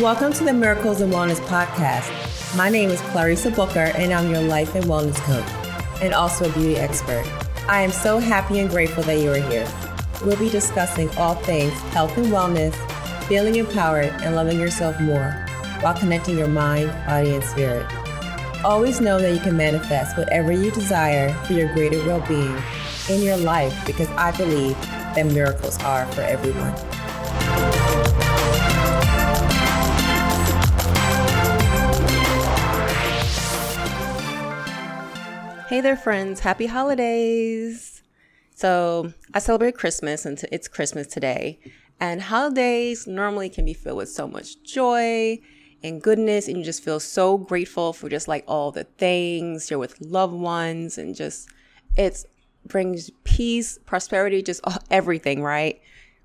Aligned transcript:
Welcome 0.00 0.32
to 0.32 0.44
the 0.44 0.54
Miracles 0.54 1.02
and 1.02 1.12
Wellness 1.12 1.40
Podcast. 1.40 2.56
My 2.56 2.70
name 2.70 2.88
is 2.88 3.02
Clarissa 3.02 3.50
Booker, 3.50 3.92
and 3.96 4.14
I'm 4.14 4.30
your 4.30 4.40
life 4.40 4.74
and 4.74 4.86
wellness 4.86 5.18
coach, 5.24 5.44
and 6.02 6.14
also 6.14 6.48
a 6.48 6.52
beauty 6.54 6.76
expert. 6.76 7.22
I 7.68 7.82
am 7.82 7.90
so 7.90 8.18
happy 8.18 8.60
and 8.60 8.70
grateful 8.70 9.02
that 9.02 9.18
you 9.18 9.30
are 9.30 9.50
here. 9.50 9.70
We'll 10.24 10.38
be 10.38 10.48
discussing 10.48 11.10
all 11.18 11.34
things 11.34 11.74
health 11.92 12.16
and 12.16 12.28
wellness, 12.28 12.74
feeling 13.26 13.56
empowered, 13.56 14.08
and 14.22 14.34
loving 14.34 14.58
yourself 14.58 14.98
more 15.02 15.32
while 15.82 15.98
connecting 15.98 16.38
your 16.38 16.48
mind, 16.48 16.90
body, 17.06 17.34
and 17.34 17.44
spirit. 17.44 17.86
Always 18.64 19.02
know 19.02 19.20
that 19.20 19.34
you 19.34 19.40
can 19.40 19.54
manifest 19.54 20.16
whatever 20.16 20.50
you 20.50 20.70
desire 20.70 21.30
for 21.44 21.52
your 21.52 21.74
greater 21.74 22.02
well 22.06 22.26
being 22.26 22.56
in 23.10 23.22
your 23.22 23.36
life 23.36 23.78
because 23.84 24.08
I 24.12 24.34
believe 24.34 24.80
that 24.80 25.26
miracles 25.26 25.78
are 25.82 26.06
for 26.12 26.22
everyone. 26.22 27.79
Hey 35.70 35.80
there, 35.80 35.96
friends. 35.96 36.40
Happy 36.40 36.66
holidays. 36.66 38.02
So, 38.56 39.12
I 39.32 39.38
celebrate 39.38 39.76
Christmas 39.76 40.26
and 40.26 40.42
it's 40.50 40.66
Christmas 40.66 41.06
today. 41.06 41.60
And 42.00 42.20
holidays 42.20 43.06
normally 43.06 43.48
can 43.48 43.64
be 43.66 43.72
filled 43.72 43.98
with 43.98 44.08
so 44.08 44.26
much 44.26 44.60
joy 44.64 45.38
and 45.84 46.02
goodness, 46.02 46.48
and 46.48 46.56
you 46.56 46.64
just 46.64 46.82
feel 46.82 46.98
so 46.98 47.38
grateful 47.38 47.92
for 47.92 48.08
just 48.08 48.26
like 48.26 48.42
all 48.48 48.72
the 48.72 48.82
things. 48.82 49.70
You're 49.70 49.78
with 49.78 50.00
loved 50.00 50.34
ones, 50.34 50.98
and 50.98 51.14
just 51.14 51.48
it 51.96 52.24
brings 52.66 53.08
peace, 53.22 53.78
prosperity, 53.86 54.42
just 54.42 54.62
everything, 54.90 55.40
right? 55.40 55.80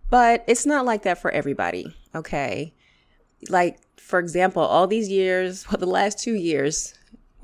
But 0.10 0.44
it's 0.48 0.66
not 0.66 0.86
like 0.86 1.04
that 1.04 1.22
for 1.22 1.30
everybody, 1.30 1.96
okay? 2.16 2.74
Like, 3.50 3.78
for 3.98 4.18
example, 4.18 4.64
all 4.64 4.88
these 4.88 5.08
years, 5.08 5.68
well, 5.72 5.78
the 5.78 5.86
last 5.86 6.18
two 6.18 6.34
years, 6.34 6.96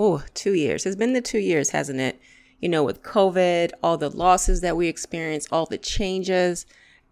oh, 0.02 0.24
two 0.34 0.54
years. 0.54 0.86
It's 0.86 0.96
been 0.96 1.14
the 1.14 1.22
two 1.22 1.40
years, 1.40 1.70
hasn't 1.70 2.00
it? 2.00 2.20
You 2.60 2.70
know, 2.70 2.84
with 2.84 3.04
COVID, 3.04 3.72
all 3.84 3.98
the 3.98 4.10
losses 4.10 4.62
that 4.62 4.76
we 4.76 4.88
experienced, 4.88 5.50
all 5.52 5.68
the 5.68 5.78
changes. 5.78 6.66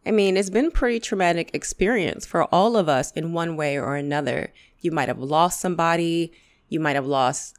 I 0.05 0.11
mean, 0.11 0.35
it's 0.35 0.49
been 0.49 0.71
pretty 0.71 0.99
traumatic 0.99 1.51
experience 1.53 2.25
for 2.25 2.45
all 2.45 2.75
of 2.75 2.89
us 2.89 3.11
in 3.11 3.33
one 3.33 3.55
way 3.55 3.77
or 3.77 3.95
another. 3.95 4.51
You 4.79 4.91
might 4.91 5.07
have 5.07 5.19
lost 5.19 5.59
somebody, 5.59 6.31
you 6.67 6.79
might 6.79 6.95
have 6.95 7.05
lost 7.05 7.55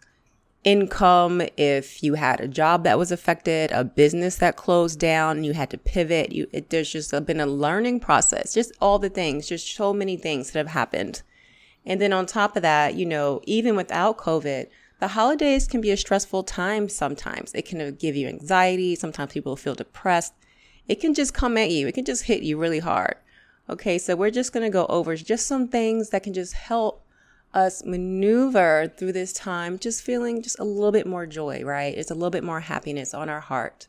income 0.64 1.42
if 1.56 2.02
you 2.02 2.14
had 2.14 2.40
a 2.40 2.48
job 2.48 2.82
that 2.84 2.98
was 2.98 3.12
affected, 3.12 3.70
a 3.70 3.84
business 3.84 4.36
that 4.36 4.56
closed 4.56 4.98
down, 4.98 5.44
you 5.44 5.52
had 5.52 5.70
to 5.70 5.78
pivot. 5.78 6.32
You, 6.32 6.48
it, 6.52 6.70
there's 6.70 6.90
just 6.90 7.12
been 7.24 7.40
a 7.40 7.46
learning 7.46 8.00
process, 8.00 8.52
just 8.52 8.72
all 8.80 8.98
the 8.98 9.08
things, 9.08 9.48
just 9.48 9.74
so 9.74 9.92
many 9.92 10.16
things 10.16 10.50
that 10.50 10.58
have 10.58 10.74
happened. 10.74 11.22
And 11.86 12.00
then 12.00 12.12
on 12.12 12.26
top 12.26 12.56
of 12.56 12.62
that, 12.62 12.94
you 12.94 13.06
know, 13.06 13.40
even 13.44 13.76
without 13.76 14.18
COVID, 14.18 14.66
the 15.00 15.08
holidays 15.08 15.66
can 15.66 15.80
be 15.80 15.90
a 15.90 15.96
stressful 15.96 16.44
time 16.44 16.88
sometimes. 16.88 17.52
It 17.54 17.64
can 17.66 17.94
give 17.96 18.16
you 18.16 18.28
anxiety. 18.28 18.94
Sometimes 18.94 19.32
people 19.32 19.56
feel 19.56 19.74
depressed. 19.74 20.34
It 20.86 21.00
can 21.00 21.14
just 21.14 21.34
come 21.34 21.56
at 21.56 21.70
you, 21.70 21.86
it 21.86 21.94
can 21.94 22.04
just 22.04 22.24
hit 22.24 22.42
you 22.42 22.58
really 22.58 22.80
hard. 22.80 23.16
Okay, 23.68 23.98
so 23.98 24.16
we're 24.16 24.30
just 24.30 24.52
to 24.52 24.68
go 24.70 24.86
over 24.86 25.14
just 25.16 25.46
some 25.46 25.68
things 25.68 26.10
that 26.10 26.24
can 26.24 26.34
just 26.34 26.54
help 26.54 27.04
us 27.54 27.84
maneuver 27.84 28.92
through 28.96 29.12
this 29.12 29.32
time, 29.32 29.78
just 29.78 30.02
feeling 30.02 30.42
just 30.42 30.58
a 30.58 30.64
little 30.64 30.92
bit 30.92 31.06
more 31.06 31.26
joy, 31.26 31.62
right? 31.62 31.96
It's 31.96 32.10
a 32.10 32.14
little 32.14 32.30
bit 32.30 32.44
more 32.44 32.60
happiness 32.60 33.14
on 33.14 33.28
our 33.28 33.40
heart, 33.40 33.86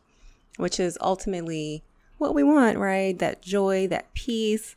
which 0.57 0.79
is 0.79 0.97
ultimately 1.01 1.83
what 2.19 2.35
we 2.35 2.43
want, 2.43 2.77
right? 2.77 3.17
That 3.17 3.41
joy, 3.41 3.87
that 3.87 4.13
peace. 4.13 4.75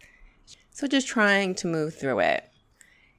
So 0.70 0.86
just 0.86 1.06
trying 1.06 1.54
to 1.56 1.66
move 1.66 1.94
through 1.94 2.20
it. 2.20 2.48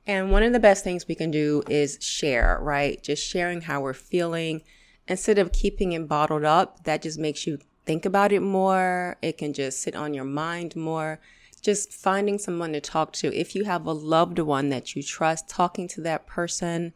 And 0.07 0.31
one 0.31 0.43
of 0.43 0.53
the 0.53 0.59
best 0.59 0.83
things 0.83 1.07
we 1.07 1.15
can 1.15 1.31
do 1.31 1.63
is 1.67 1.97
share, 1.99 2.59
right? 2.61 3.01
Just 3.01 3.25
sharing 3.25 3.61
how 3.61 3.81
we're 3.81 3.93
feeling 3.93 4.61
instead 5.07 5.39
of 5.39 5.51
keeping 5.51 5.93
it 5.93 6.07
bottled 6.07 6.43
up. 6.43 6.83
That 6.83 7.01
just 7.01 7.17
makes 7.17 7.47
you 7.47 7.59
think 7.85 8.05
about 8.05 8.31
it 8.31 8.41
more. 8.41 9.17
It 9.21 9.37
can 9.37 9.53
just 9.53 9.81
sit 9.81 9.95
on 9.95 10.13
your 10.13 10.25
mind 10.25 10.75
more. 10.75 11.19
Just 11.61 11.91
finding 11.91 12.37
someone 12.37 12.73
to 12.73 12.81
talk 12.81 13.13
to. 13.13 13.33
If 13.33 13.55
you 13.55 13.63
have 13.63 13.87
a 13.87 13.91
loved 13.91 14.37
one 14.37 14.69
that 14.69 14.95
you 14.95 15.01
trust, 15.01 15.49
talking 15.49 15.87
to 15.89 16.01
that 16.01 16.27
person. 16.27 16.93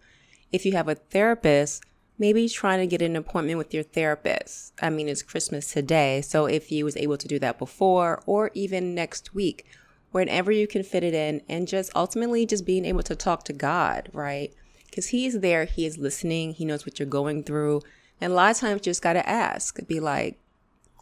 If 0.52 0.66
you 0.66 0.74
have 0.74 0.88
a 0.88 0.96
therapist, 0.96 1.84
maybe 2.20 2.48
trying 2.48 2.80
to 2.80 2.88
get 2.88 3.02
an 3.02 3.16
appointment 3.16 3.58
with 3.58 3.74
your 3.74 3.82
therapist. 3.82 4.74
I 4.82 4.92
mean, 4.92 5.08
it's 5.08 5.24
Christmas 5.24 5.74
today. 5.74 6.22
So 6.22 6.46
if 6.46 6.72
you 6.72 6.86
was 6.86 6.98
able 6.98 7.18
to 7.18 7.28
do 7.28 7.40
that 7.40 7.58
before 7.58 8.22
or 8.28 8.52
even 8.54 8.94
next 8.94 9.34
week, 9.34 9.66
whenever 10.12 10.52
you 10.52 10.68
can 10.68 10.84
fit 10.84 11.04
it 11.04 11.14
in 11.14 11.42
and 11.48 11.68
just 11.68 11.92
ultimately 11.96 12.46
just 12.46 12.66
being 12.66 12.86
able 12.86 13.04
to 13.04 13.16
talk 13.16 13.44
to 13.44 13.54
God, 13.54 14.10
right? 14.14 14.54
Because 14.86 15.08
He 15.08 15.26
is 15.26 15.40
there, 15.40 15.66
He 15.66 15.86
is 15.86 15.98
listening, 15.98 16.54
He 16.54 16.66
knows 16.66 16.86
what 16.86 17.00
you're 17.00 17.08
going 17.08 17.44
through. 17.44 17.82
And 18.22 18.34
a 18.34 18.36
lot 18.36 18.52
of 18.52 18.58
times 18.58 18.82
just 18.82 19.02
got 19.02 19.14
to 19.14 19.30
ask, 19.30 19.86
be 19.88 20.00
like, 20.00 20.40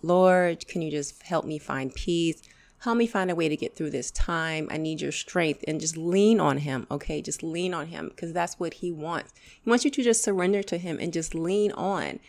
Lord, 0.04 0.68
can 0.68 0.82
you 0.82 0.92
just 0.92 1.24
help 1.24 1.46
me 1.46 1.58
find 1.58 1.94
peace? 1.94 2.42
Help 2.82 2.98
me 2.98 3.08
find 3.08 3.32
a 3.32 3.36
way 3.36 3.50
to 3.50 3.58
get 3.58 3.76
through 3.76 3.90
this 3.90 4.12
time. 4.12 4.68
I 4.70 4.78
need 4.78 5.02
your 5.02 5.12
strength 5.12 5.64
and 5.68 5.82
just 5.82 5.98
lean 5.98 6.40
on 6.40 6.60
him. 6.60 6.86
Okay. 6.92 7.24
Just 7.24 7.42
lean 7.42 7.74
on 7.74 7.88
him 7.88 8.10
because 8.10 8.34
that's 8.34 8.60
what 8.60 8.76
he 8.76 8.92
wants. 8.92 9.34
He 9.64 9.68
wants 9.68 9.84
you 9.84 9.90
to 9.90 10.04
just 10.04 10.24
surrender 10.24 10.62
to 10.64 10.78
him 10.78 11.00
and 11.02 11.12
just 11.12 11.34
lean 11.34 11.72
on 11.72 12.20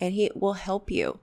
and 0.00 0.14
he 0.14 0.30
will 0.34 0.54
help 0.54 0.90
you. 0.90 1.18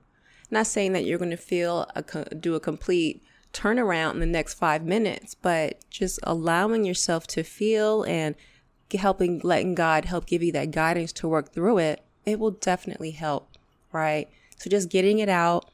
not 0.52 0.68
saying 0.68 0.94
that 0.94 1.06
you're 1.06 1.18
going 1.18 1.31
to 1.31 1.38
feel 1.38 1.90
a, 1.96 2.36
do 2.36 2.54
a 2.54 2.59
complete 2.59 3.24
turn 3.56 3.80
around 3.80 4.16
in 4.16 4.20
the 4.20 4.26
next 4.26 4.56
five 4.56 4.84
minutes, 4.84 5.34
but 5.34 5.80
just 5.90 6.20
allowing 6.24 6.84
yourself 6.84 7.26
to 7.28 7.42
feel 7.42 8.04
and 8.04 8.36
helping, 8.94 9.40
letting 9.44 9.76
God 9.76 10.06
help 10.06 10.26
give 10.26 10.44
you 10.44 10.52
that 10.52 10.72
guidance 10.72 11.14
to 11.14 11.28
work 11.28 11.54
through 11.54 11.78
it, 11.78 12.02
it 12.26 12.38
will 12.38 12.52
definitely 12.52 13.12
help, 13.12 13.58
right? 13.92 14.28
So 14.58 14.70
just 14.70 14.90
getting 14.90 15.20
it 15.20 15.30
out, 15.30 15.72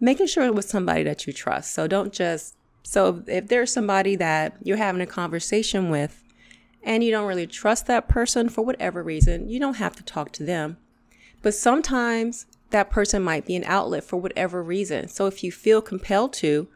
making 0.00 0.26
sure 0.26 0.44
it 0.44 0.54
was 0.54 0.66
somebody 0.68 1.02
that 1.02 1.26
you 1.26 1.32
trust. 1.32 1.74
So 1.74 1.86
don't 1.86 2.12
just, 2.12 2.56
so 2.82 3.22
if 3.26 3.48
there's 3.48 3.72
somebody 3.72 4.16
that 4.16 4.56
you're 4.62 4.78
having 4.78 5.02
a 5.02 5.06
conversation 5.06 5.90
with 5.90 6.24
and 6.82 7.04
you 7.04 7.10
don't 7.10 7.28
really 7.28 7.46
trust 7.46 7.86
that 7.86 8.08
person 8.08 8.48
for 8.48 8.62
whatever 8.64 9.02
reason, 9.02 9.50
you 9.50 9.60
don't 9.60 9.76
have 9.76 9.94
to 9.96 10.02
talk 10.02 10.32
to 10.32 10.44
them. 10.44 10.78
But 11.42 11.54
sometimes 11.54 12.46
that 12.70 12.90
person 12.90 13.22
might 13.22 13.46
be 13.46 13.56
an 13.56 13.64
outlet 13.64 14.04
for 14.04 14.16
whatever 14.16 14.62
reason. 14.62 15.08
So 15.08 15.26
if 15.26 15.44
you 15.44 15.52
feel 15.52 15.82
compelled 15.82 16.32
to, 16.34 16.68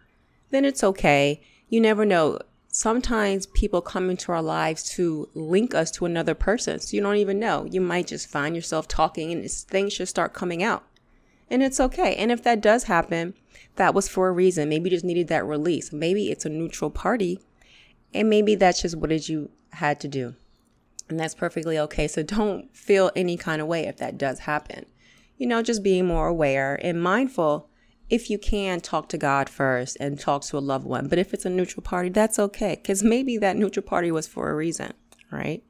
then 0.53 0.65
it's 0.65 0.85
okay. 0.85 1.41
You 1.69 1.81
never 1.81 2.05
know. 2.05 2.39
Sometimes 2.69 3.47
people 3.47 3.81
come 3.81 4.09
into 4.09 4.33
our 4.33 4.43
lives 4.43 4.89
to 4.91 5.29
link 5.35 5.75
us 5.75 5.91
to 5.93 6.07
another 6.07 6.35
person. 6.35 6.79
So 6.79 6.95
you 6.95 7.03
don't 7.03 7.17
even 7.17 7.39
know. 7.39 7.67
You 7.71 7.81
might 7.81 8.07
just 8.07 8.31
find 8.31 8.55
yourself 8.55 8.87
talking 8.87 9.33
and 9.33 9.51
things 9.51 9.97
just 9.97 10.11
start 10.11 10.33
coming 10.33 10.63
out. 10.63 10.85
And 11.51 11.63
it's 11.63 11.81
okay. 11.81 12.15
And 12.17 12.31
if 12.31 12.43
that 12.45 12.61
does 12.61 12.85
happen, 12.85 13.35
that 13.77 13.95
was 13.95 14.09
for 14.09 14.29
a 14.29 14.33
reason. 14.33 14.69
Maybe 14.69 14.89
you 14.89 14.97
just 14.97 15.05
needed 15.05 15.29
that 15.29 15.45
release. 15.45 15.93
Maybe 15.93 16.31
it's 16.31 16.47
a 16.47 16.51
neutral 16.51 16.91
party. 16.91 17.41
And 18.15 18.31
maybe 18.31 18.55
that's 18.55 18.83
just 18.83 18.97
what 18.97 19.13
it 19.13 19.29
you 19.29 19.51
had 19.73 20.01
to 20.01 20.09
do. 20.09 20.35
And 21.09 21.19
that's 21.19 21.35
perfectly 21.35 21.79
okay. 21.79 22.09
So 22.09 22.23
don't 22.23 22.75
feel 22.75 23.11
any 23.17 23.37
kind 23.37 23.61
of 23.61 23.69
way 23.69 23.87
if 23.87 23.99
that 23.99 24.17
does 24.17 24.41
happen. 24.41 24.87
You 25.37 25.47
know, 25.47 25.63
just 25.63 25.83
being 25.83 26.07
more 26.07 26.27
aware 26.27 26.79
and 26.83 27.03
mindful 27.03 27.69
if 28.13 28.29
you 28.29 28.37
can 28.37 28.79
talk 28.79 29.09
to 29.09 29.17
God 29.17 29.49
first 29.49 29.97
and 29.99 30.21
talk 30.21 30.43
to 30.43 30.59
a 30.59 30.61
loved 30.61 30.85
one. 30.85 31.09
But 31.09 31.19
if 31.19 31.33
it's 31.33 31.47
a 31.47 31.51
neutral 31.51 31.83
party, 31.83 32.11
that's 32.11 32.39
okay 32.39 32.75
because 32.75 33.03
maybe 33.03 33.39
that 33.39 33.57
neutral 33.57 33.87
party 33.87 34.13
was 34.13 34.27
for 34.29 34.51
a 34.51 34.55
reason, 34.55 34.93
right? 35.31 35.65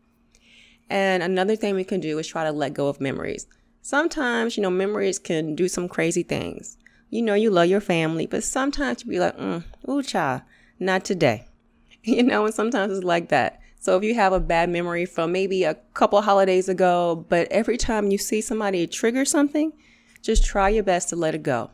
And 0.91 1.23
another 1.23 1.55
thing 1.55 1.77
we 1.77 1.85
can 1.85 2.01
do 2.01 2.19
is 2.19 2.27
try 2.27 2.43
to 2.43 2.51
let 2.51 2.75
go 2.75 2.89
of 2.89 3.01
memories. 3.01 3.47
Sometimes, 3.81 4.57
you 4.57 4.63
know, 4.65 4.71
memories 4.71 5.21
can 5.21 5.55
do 5.55 5.69
some 5.69 5.89
crazy 5.89 6.25
things. 6.25 6.77
You 7.11 7.23
know, 7.23 7.35
you 7.35 7.49
love 7.49 7.69
your 7.69 7.81
family, 7.81 8.27
but 8.27 8.43
sometimes 8.43 9.05
you 9.05 9.11
be 9.11 9.21
like, 9.21 9.39
mm, 9.39 9.63
ooh, 9.89 10.03
child, 10.03 10.43
not 10.81 11.05
today. 11.05 11.47
You 12.05 12.25
know, 12.25 12.45
and 12.45 12.53
sometimes 12.53 12.93
it's 12.93 13.05
like 13.05 13.29
that. 13.29 13.61
So 13.79 13.97
if 13.97 14.03
you 14.03 14.17
have 14.17 14.33
a 14.33 14.41
bad 14.41 14.69
memory 14.69 15.07
from 15.07 15.31
maybe 15.31 15.63
a 15.63 15.77
couple 15.95 16.21
holidays 16.21 16.69
ago, 16.69 17.25
but 17.29 17.47
every 17.53 17.77
time 17.77 18.11
you 18.11 18.19
see 18.19 18.41
somebody 18.41 18.89
trigger 18.89 19.25
something, 19.25 19.73
just 20.21 20.45
try 20.45 20.69
your 20.71 20.83
best 20.83 21.11
to 21.11 21.17
let 21.17 21.37
it 21.37 21.45
go. 21.45 21.71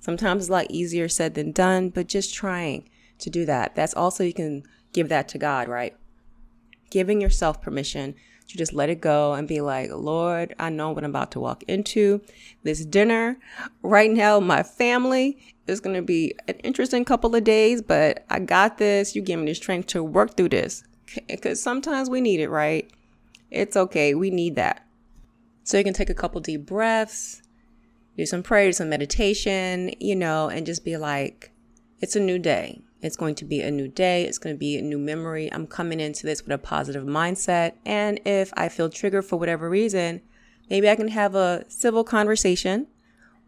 Sometimes 0.00 0.44
it's 0.44 0.48
a 0.48 0.52
lot 0.52 0.70
easier 0.70 1.08
said 1.08 1.34
than 1.34 1.52
done, 1.52 1.90
but 1.90 2.06
just 2.06 2.34
trying 2.34 2.88
to 3.18 3.30
do 3.30 3.44
that. 3.46 3.74
That's 3.74 3.94
also, 3.94 4.24
you 4.24 4.32
can 4.32 4.62
give 4.92 5.08
that 5.08 5.28
to 5.28 5.38
God, 5.38 5.68
right? 5.68 5.96
Giving 6.90 7.20
yourself 7.20 7.60
permission 7.60 8.14
to 8.48 8.56
just 8.56 8.72
let 8.72 8.88
it 8.88 9.00
go 9.00 9.34
and 9.34 9.46
be 9.46 9.60
like, 9.60 9.90
Lord, 9.92 10.54
I 10.58 10.70
know 10.70 10.90
what 10.90 11.04
I'm 11.04 11.10
about 11.10 11.32
to 11.32 11.40
walk 11.40 11.62
into. 11.64 12.22
This 12.62 12.84
dinner 12.84 13.38
right 13.82 14.10
now, 14.10 14.40
my 14.40 14.62
family 14.62 15.38
is 15.66 15.80
going 15.80 15.96
to 15.96 16.02
be 16.02 16.34
an 16.46 16.54
interesting 16.60 17.04
couple 17.04 17.34
of 17.34 17.44
days, 17.44 17.82
but 17.82 18.24
I 18.30 18.38
got 18.38 18.78
this. 18.78 19.14
You 19.14 19.20
give 19.20 19.38
me 19.38 19.46
the 19.46 19.54
strength 19.54 19.88
to 19.88 20.02
work 20.02 20.36
through 20.36 20.48
this 20.50 20.82
because 21.28 21.62
sometimes 21.62 22.08
we 22.08 22.22
need 22.22 22.40
it, 22.40 22.48
right? 22.48 22.90
It's 23.50 23.76
okay. 23.76 24.14
We 24.14 24.30
need 24.30 24.56
that. 24.56 24.86
So 25.64 25.76
you 25.76 25.84
can 25.84 25.92
take 25.92 26.08
a 26.08 26.14
couple 26.14 26.40
deep 26.40 26.64
breaths 26.64 27.42
do 28.18 28.26
some 28.26 28.42
prayer, 28.42 28.72
some 28.72 28.90
meditation, 28.90 29.92
you 30.00 30.16
know, 30.16 30.48
and 30.48 30.66
just 30.66 30.84
be 30.84 30.96
like, 30.96 31.52
it's 32.00 32.16
a 32.16 32.20
new 32.20 32.38
day. 32.38 32.82
It's 33.00 33.16
going 33.16 33.36
to 33.36 33.44
be 33.44 33.60
a 33.60 33.70
new 33.70 33.86
day. 33.86 34.24
It's 34.24 34.38
going 34.38 34.56
to 34.56 34.58
be 34.58 34.76
a 34.76 34.82
new 34.82 34.98
memory. 34.98 35.50
I'm 35.52 35.68
coming 35.68 36.00
into 36.00 36.26
this 36.26 36.42
with 36.42 36.50
a 36.50 36.58
positive 36.58 37.04
mindset. 37.04 37.74
And 37.86 38.20
if 38.24 38.52
I 38.56 38.68
feel 38.70 38.90
triggered 38.90 39.24
for 39.24 39.38
whatever 39.38 39.70
reason, 39.70 40.20
maybe 40.68 40.90
I 40.90 40.96
can 40.96 41.08
have 41.08 41.36
a 41.36 41.64
civil 41.68 42.02
conversation 42.02 42.88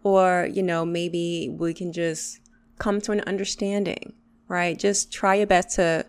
or, 0.05 0.49
you 0.51 0.63
know, 0.63 0.87
maybe 0.87 1.49
we 1.49 1.75
can 1.75 1.93
just 1.93 2.39
come 2.79 3.01
to 3.01 3.13
an 3.13 3.23
understanding, 3.23 4.13
right? 4.47 4.79
Just 4.79 5.13
try 5.13 5.35
your 5.35 5.49
best 5.49 5.75
to 5.77 6.07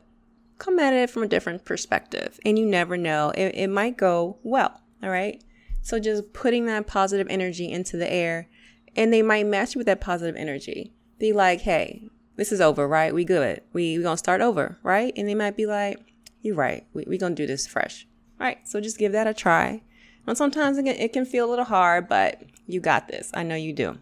come 0.59 0.77
at 0.77 0.93
it 0.93 1.09
from 1.09 1.23
a 1.23 1.27
different 1.27 1.65
perspective. 1.65 2.39
And 2.45 2.59
you 2.59 2.67
never 2.67 2.95
know, 2.95 3.31
it, 3.31 3.55
it 3.55 3.69
might 3.69 3.97
go 3.97 4.37
well, 4.43 4.81
all 5.01 5.09
right? 5.09 5.43
So 5.81 5.99
just 5.99 6.33
putting 6.33 6.65
that 6.65 6.87
positive 6.87 7.27
energy 7.29 7.71
into 7.71 7.97
the 7.97 8.11
air, 8.11 8.47
and 8.95 9.11
they 9.11 9.21
might 9.21 9.45
match 9.45 9.75
you 9.75 9.79
with 9.79 9.87
that 9.87 10.01
positive 10.01 10.35
energy. 10.35 10.93
Be 11.17 11.33
like, 11.33 11.61
hey, 11.61 12.09
this 12.35 12.51
is 12.51 12.61
over, 12.61 12.87
right? 12.87 13.13
We 13.13 13.25
good. 13.25 13.61
We 13.73 13.97
we 13.97 14.03
gonna 14.03 14.17
start 14.17 14.41
over, 14.41 14.77
right? 14.83 15.13
And 15.15 15.27
they 15.27 15.35
might 15.35 15.57
be 15.57 15.65
like, 15.65 15.99
you're 16.41 16.55
right. 16.55 16.85
We 16.93 17.05
we 17.07 17.17
gonna 17.17 17.35
do 17.35 17.47
this 17.47 17.67
fresh, 17.67 18.07
right? 18.39 18.67
So 18.67 18.81
just 18.81 18.97
give 18.97 19.11
that 19.11 19.27
a 19.27 19.33
try. 19.33 19.83
And 20.27 20.37
sometimes 20.37 20.77
it 20.77 20.83
can, 20.83 20.95
it 20.95 21.13
can 21.13 21.25
feel 21.25 21.47
a 21.47 21.49
little 21.49 21.65
hard, 21.65 22.07
but 22.07 22.41
you 22.67 22.79
got 22.79 23.07
this. 23.07 23.31
I 23.33 23.43
know 23.43 23.55
you 23.55 23.73
do. 23.73 23.97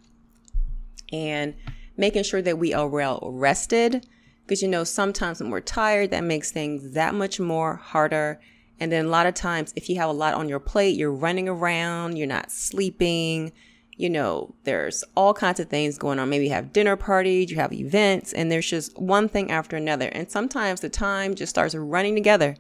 And 1.12 1.56
making 1.98 2.24
sure 2.24 2.42
that 2.42 2.58
we 2.58 2.74
are 2.74 2.88
well 2.88 3.20
rested 3.24 4.06
because 4.44 4.62
you 4.62 4.68
know 4.68 4.84
sometimes 4.84 5.40
when 5.40 5.50
we're 5.52 5.60
tired 5.60 6.12
that 6.12 6.24
makes 6.24 6.52
things 6.52 6.92
that 6.94 7.14
much 7.14 7.40
more 7.40 7.76
harder 7.76 8.40
and 8.80 8.92
then 8.92 9.06
a 9.06 9.10
lot 9.10 9.26
of 9.26 9.34
times 9.34 9.74
if 9.76 9.90
you 9.90 9.96
have 9.98 10.10
a 10.10 10.14
lot 10.14 10.34
on 10.34 10.50
your 10.50 10.60
plate 10.60 10.96
you're 10.96 11.12
running 11.12 11.48
around 11.50 12.18
you're 12.18 12.28
not 12.28 12.52
sleeping 12.52 13.52
you 14.00 14.10
know 14.10 14.56
there's 14.64 15.04
all 15.14 15.34
kinds 15.34 15.60
of 15.60 15.68
things 15.68 15.98
going 15.98 16.20
on. 16.20 16.30
Maybe 16.30 16.46
you 16.46 16.52
have 16.52 16.72
dinner 16.72 16.96
parties 16.96 17.52
you 17.52 17.58
have 17.58 17.74
events 17.74 18.32
and 18.32 18.50
there's 18.50 18.70
just 18.70 18.98
one 18.98 19.28
thing 19.28 19.52
after 19.52 19.76
another. 19.76 20.08
And 20.08 20.32
sometimes 20.32 20.80
the 20.80 20.90
time 20.90 21.36
just 21.36 21.50
starts 21.50 21.76
running 21.76 22.16
together. 22.16 22.56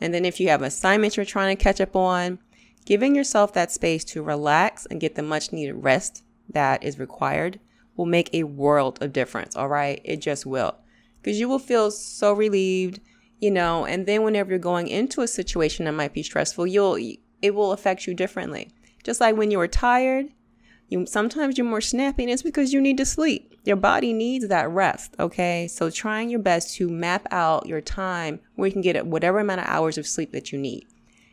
And 0.00 0.12
then 0.12 0.26
if 0.26 0.38
you 0.38 0.50
have 0.50 0.60
assignments 0.60 1.16
you're 1.16 1.24
trying 1.24 1.56
to 1.56 1.62
catch 1.62 1.80
up 1.80 1.96
on 1.96 2.38
giving 2.84 3.14
yourself 3.14 3.54
that 3.54 3.72
space 3.72 4.04
to 4.04 4.22
relax 4.22 4.86
and 4.86 5.00
get 5.00 5.14
the 5.14 5.22
much 5.22 5.52
needed 5.52 5.72
rest 5.72 6.22
that 6.50 6.84
is 6.84 6.98
required 6.98 7.58
will 7.96 8.04
make 8.04 8.28
a 8.34 8.44
world 8.44 9.02
of 9.02 9.14
difference 9.14 9.56
all 9.56 9.68
right? 9.68 10.02
It 10.04 10.18
just 10.18 10.44
will. 10.44 10.76
Because 11.22 11.40
you 11.40 11.48
will 11.48 11.58
feel 11.58 11.90
so 11.90 12.34
relieved, 12.34 13.00
you 13.44 13.50
know, 13.50 13.84
and 13.84 14.06
then 14.06 14.22
whenever 14.22 14.48
you're 14.48 14.58
going 14.58 14.88
into 14.88 15.20
a 15.20 15.28
situation 15.28 15.84
that 15.84 15.92
might 15.92 16.14
be 16.14 16.22
stressful, 16.22 16.66
you'll 16.66 16.96
it 17.42 17.54
will 17.54 17.72
affect 17.72 18.06
you 18.06 18.14
differently. 18.14 18.70
Just 19.02 19.20
like 19.20 19.36
when 19.36 19.50
you 19.50 19.60
are 19.60 19.68
tired, 19.68 20.28
you 20.88 21.04
sometimes 21.04 21.58
you're 21.58 21.66
more 21.66 21.82
snappy 21.82 22.22
and 22.22 22.32
it's 22.32 22.42
because 22.42 22.72
you 22.72 22.80
need 22.80 22.96
to 22.96 23.04
sleep. 23.04 23.54
Your 23.64 23.76
body 23.76 24.14
needs 24.14 24.48
that 24.48 24.70
rest, 24.70 25.14
okay? 25.20 25.68
So 25.68 25.90
trying 25.90 26.30
your 26.30 26.40
best 26.40 26.74
to 26.76 26.88
map 26.88 27.26
out 27.30 27.66
your 27.66 27.82
time 27.82 28.40
where 28.54 28.66
you 28.66 28.72
can 28.72 28.80
get 28.80 29.06
whatever 29.06 29.40
amount 29.40 29.60
of 29.60 29.66
hours 29.66 29.98
of 29.98 30.06
sleep 30.06 30.32
that 30.32 30.50
you 30.50 30.58
need. 30.58 30.86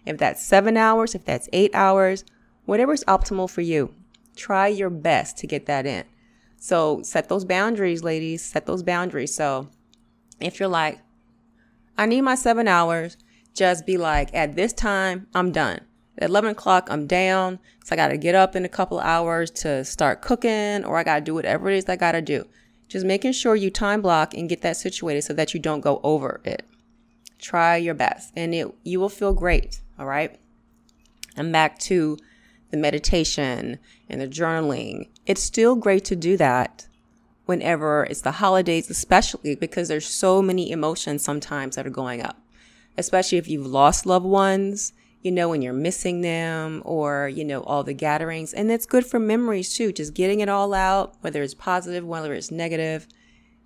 If 0.05 0.17
that's 0.17 0.43
7 0.43 0.75
hours, 0.75 1.15
if 1.15 1.23
that's 1.23 1.47
8 1.53 1.73
hours, 1.73 2.25
whatever 2.65 2.91
is 2.91 3.05
optimal 3.05 3.49
for 3.49 3.61
you. 3.61 3.93
Try 4.35 4.67
your 4.67 4.89
best 4.89 5.37
to 5.37 5.47
get 5.47 5.65
that 5.67 5.85
in. 5.85 6.03
So 6.57 7.01
set 7.03 7.29
those 7.29 7.45
boundaries, 7.45 8.03
ladies. 8.03 8.43
Set 8.43 8.65
those 8.65 8.83
boundaries. 8.83 9.33
So 9.33 9.69
if 10.41 10.59
you're 10.59 10.69
like, 10.69 10.99
I 11.97 12.05
need 12.05 12.21
my 12.21 12.35
seven 12.35 12.67
hours, 12.67 13.17
just 13.53 13.85
be 13.85 13.97
like, 13.97 14.33
at 14.33 14.55
this 14.55 14.73
time, 14.73 15.27
I'm 15.33 15.51
done. 15.51 15.81
At 16.17 16.29
11 16.29 16.51
o'clock, 16.51 16.87
I'm 16.91 17.07
down. 17.07 17.59
So 17.83 17.93
I 17.93 17.95
got 17.95 18.09
to 18.09 18.17
get 18.17 18.35
up 18.35 18.55
in 18.55 18.65
a 18.65 18.69
couple 18.69 18.99
hours 18.99 19.49
to 19.51 19.83
start 19.83 20.21
cooking, 20.21 20.85
or 20.85 20.97
I 20.97 21.03
got 21.03 21.15
to 21.15 21.21
do 21.21 21.33
whatever 21.33 21.69
it 21.69 21.77
is 21.77 21.89
I 21.89 21.95
got 21.95 22.13
to 22.13 22.21
do. 22.21 22.47
Just 22.87 23.05
making 23.05 23.31
sure 23.31 23.55
you 23.55 23.69
time 23.69 24.01
block 24.01 24.33
and 24.33 24.49
get 24.49 24.61
that 24.61 24.77
situated 24.77 25.23
so 25.23 25.33
that 25.33 25.53
you 25.53 25.59
don't 25.59 25.81
go 25.81 26.01
over 26.03 26.41
it. 26.43 26.65
Try 27.39 27.77
your 27.77 27.93
best 27.93 28.33
and 28.35 28.53
it, 28.53 28.67
you 28.83 28.99
will 28.99 29.09
feel 29.09 29.33
great. 29.33 29.81
All 29.97 30.05
right. 30.05 30.37
And 31.37 31.51
back 31.51 31.79
to 31.79 32.17
the 32.69 32.77
meditation 32.77 33.79
and 34.09 34.21
the 34.21 34.27
journaling. 34.27 35.07
It's 35.25 35.41
still 35.41 35.75
great 35.75 36.03
to 36.05 36.15
do 36.15 36.37
that 36.37 36.87
whenever 37.45 38.03
it's 38.09 38.21
the 38.21 38.31
holidays, 38.31 38.89
especially 38.89 39.55
because 39.55 39.87
there's 39.87 40.05
so 40.05 40.41
many 40.41 40.71
emotions 40.71 41.23
sometimes 41.23 41.75
that 41.75 41.87
are 41.87 41.91
going 41.91 42.21
up, 42.21 42.37
especially 42.97 43.37
if 43.37 43.47
you've 43.47 43.65
lost 43.65 44.05
loved 44.05 44.25
ones, 44.25 44.93
you 45.21 45.31
know, 45.31 45.49
when 45.49 45.61
you're 45.61 45.73
missing 45.73 46.21
them 46.21 46.81
or, 46.85 47.27
you 47.27 47.43
know, 47.43 47.61
all 47.61 47.83
the 47.83 47.93
gatherings. 47.93 48.53
And 48.53 48.71
it's 48.71 48.85
good 48.85 49.05
for 49.05 49.19
memories 49.19 49.73
too, 49.73 49.91
just 49.91 50.13
getting 50.13 50.39
it 50.39 50.49
all 50.49 50.73
out, 50.73 51.15
whether 51.21 51.43
it's 51.43 51.53
positive, 51.53 52.05
whether 52.05 52.33
it's 52.33 52.51
negative. 52.51 53.07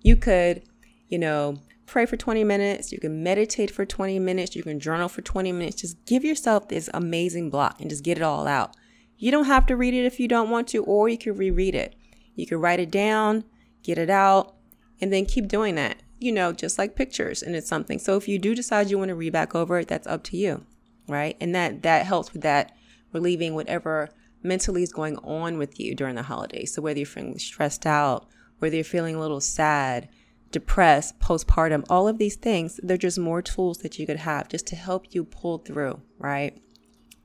You 0.00 0.16
could, 0.16 0.62
you 1.08 1.18
know, 1.18 1.58
pray 1.86 2.04
for 2.04 2.16
20 2.16 2.44
minutes, 2.44 2.92
you 2.92 2.98
can 2.98 3.22
meditate 3.22 3.70
for 3.70 3.86
20 3.86 4.18
minutes, 4.18 4.56
you 4.56 4.62
can 4.62 4.80
journal 4.80 5.08
for 5.08 5.22
20 5.22 5.52
minutes. 5.52 5.80
Just 5.80 6.04
give 6.04 6.24
yourself 6.24 6.68
this 6.68 6.90
amazing 6.92 7.50
block 7.50 7.80
and 7.80 7.88
just 7.88 8.04
get 8.04 8.18
it 8.18 8.22
all 8.22 8.46
out. 8.46 8.76
You 9.18 9.30
don't 9.30 9.44
have 9.44 9.66
to 9.66 9.76
read 9.76 9.94
it 9.94 10.04
if 10.04 10.20
you 10.20 10.28
don't 10.28 10.50
want 10.50 10.68
to, 10.68 10.84
or 10.84 11.08
you 11.08 11.16
can 11.16 11.36
reread 11.36 11.74
it. 11.74 11.94
You 12.34 12.46
can 12.46 12.58
write 12.58 12.80
it 12.80 12.90
down, 12.90 13.44
get 13.86 13.98
it 13.98 14.10
out, 14.10 14.56
and 15.00 15.12
then 15.12 15.24
keep 15.24 15.46
doing 15.46 15.76
that, 15.76 16.02
you 16.18 16.32
know, 16.32 16.52
just 16.52 16.78
like 16.78 16.96
pictures 16.96 17.42
and 17.42 17.54
it's 17.54 17.68
something. 17.68 17.98
So 17.98 18.16
if 18.16 18.26
you 18.26 18.38
do 18.38 18.54
decide 18.54 18.90
you 18.90 18.98
want 18.98 19.10
to 19.10 19.14
read 19.14 19.32
back 19.32 19.54
over 19.54 19.78
it, 19.78 19.88
that's 19.88 20.06
up 20.06 20.24
to 20.24 20.36
you, 20.36 20.64
right? 21.08 21.36
And 21.40 21.54
that 21.54 21.82
that 21.82 22.06
helps 22.06 22.32
with 22.32 22.42
that 22.42 22.74
relieving 23.12 23.54
whatever 23.54 24.10
mentally 24.42 24.82
is 24.82 24.92
going 24.92 25.16
on 25.18 25.58
with 25.58 25.78
you 25.78 25.94
during 25.94 26.16
the 26.16 26.22
holidays. 26.22 26.74
So 26.74 26.82
whether 26.82 26.98
you're 26.98 27.06
feeling 27.06 27.38
stressed 27.38 27.86
out, 27.86 28.26
whether 28.58 28.74
you're 28.74 28.84
feeling 28.84 29.14
a 29.14 29.20
little 29.20 29.40
sad, 29.40 30.08
depressed, 30.50 31.18
postpartum, 31.20 31.84
all 31.90 32.08
of 32.08 32.18
these 32.18 32.36
things, 32.36 32.80
they're 32.82 32.96
just 32.96 33.18
more 33.18 33.42
tools 33.42 33.78
that 33.78 33.98
you 33.98 34.06
could 34.06 34.18
have 34.18 34.48
just 34.48 34.66
to 34.68 34.76
help 34.76 35.06
you 35.10 35.24
pull 35.24 35.58
through, 35.58 36.00
right? 36.18 36.60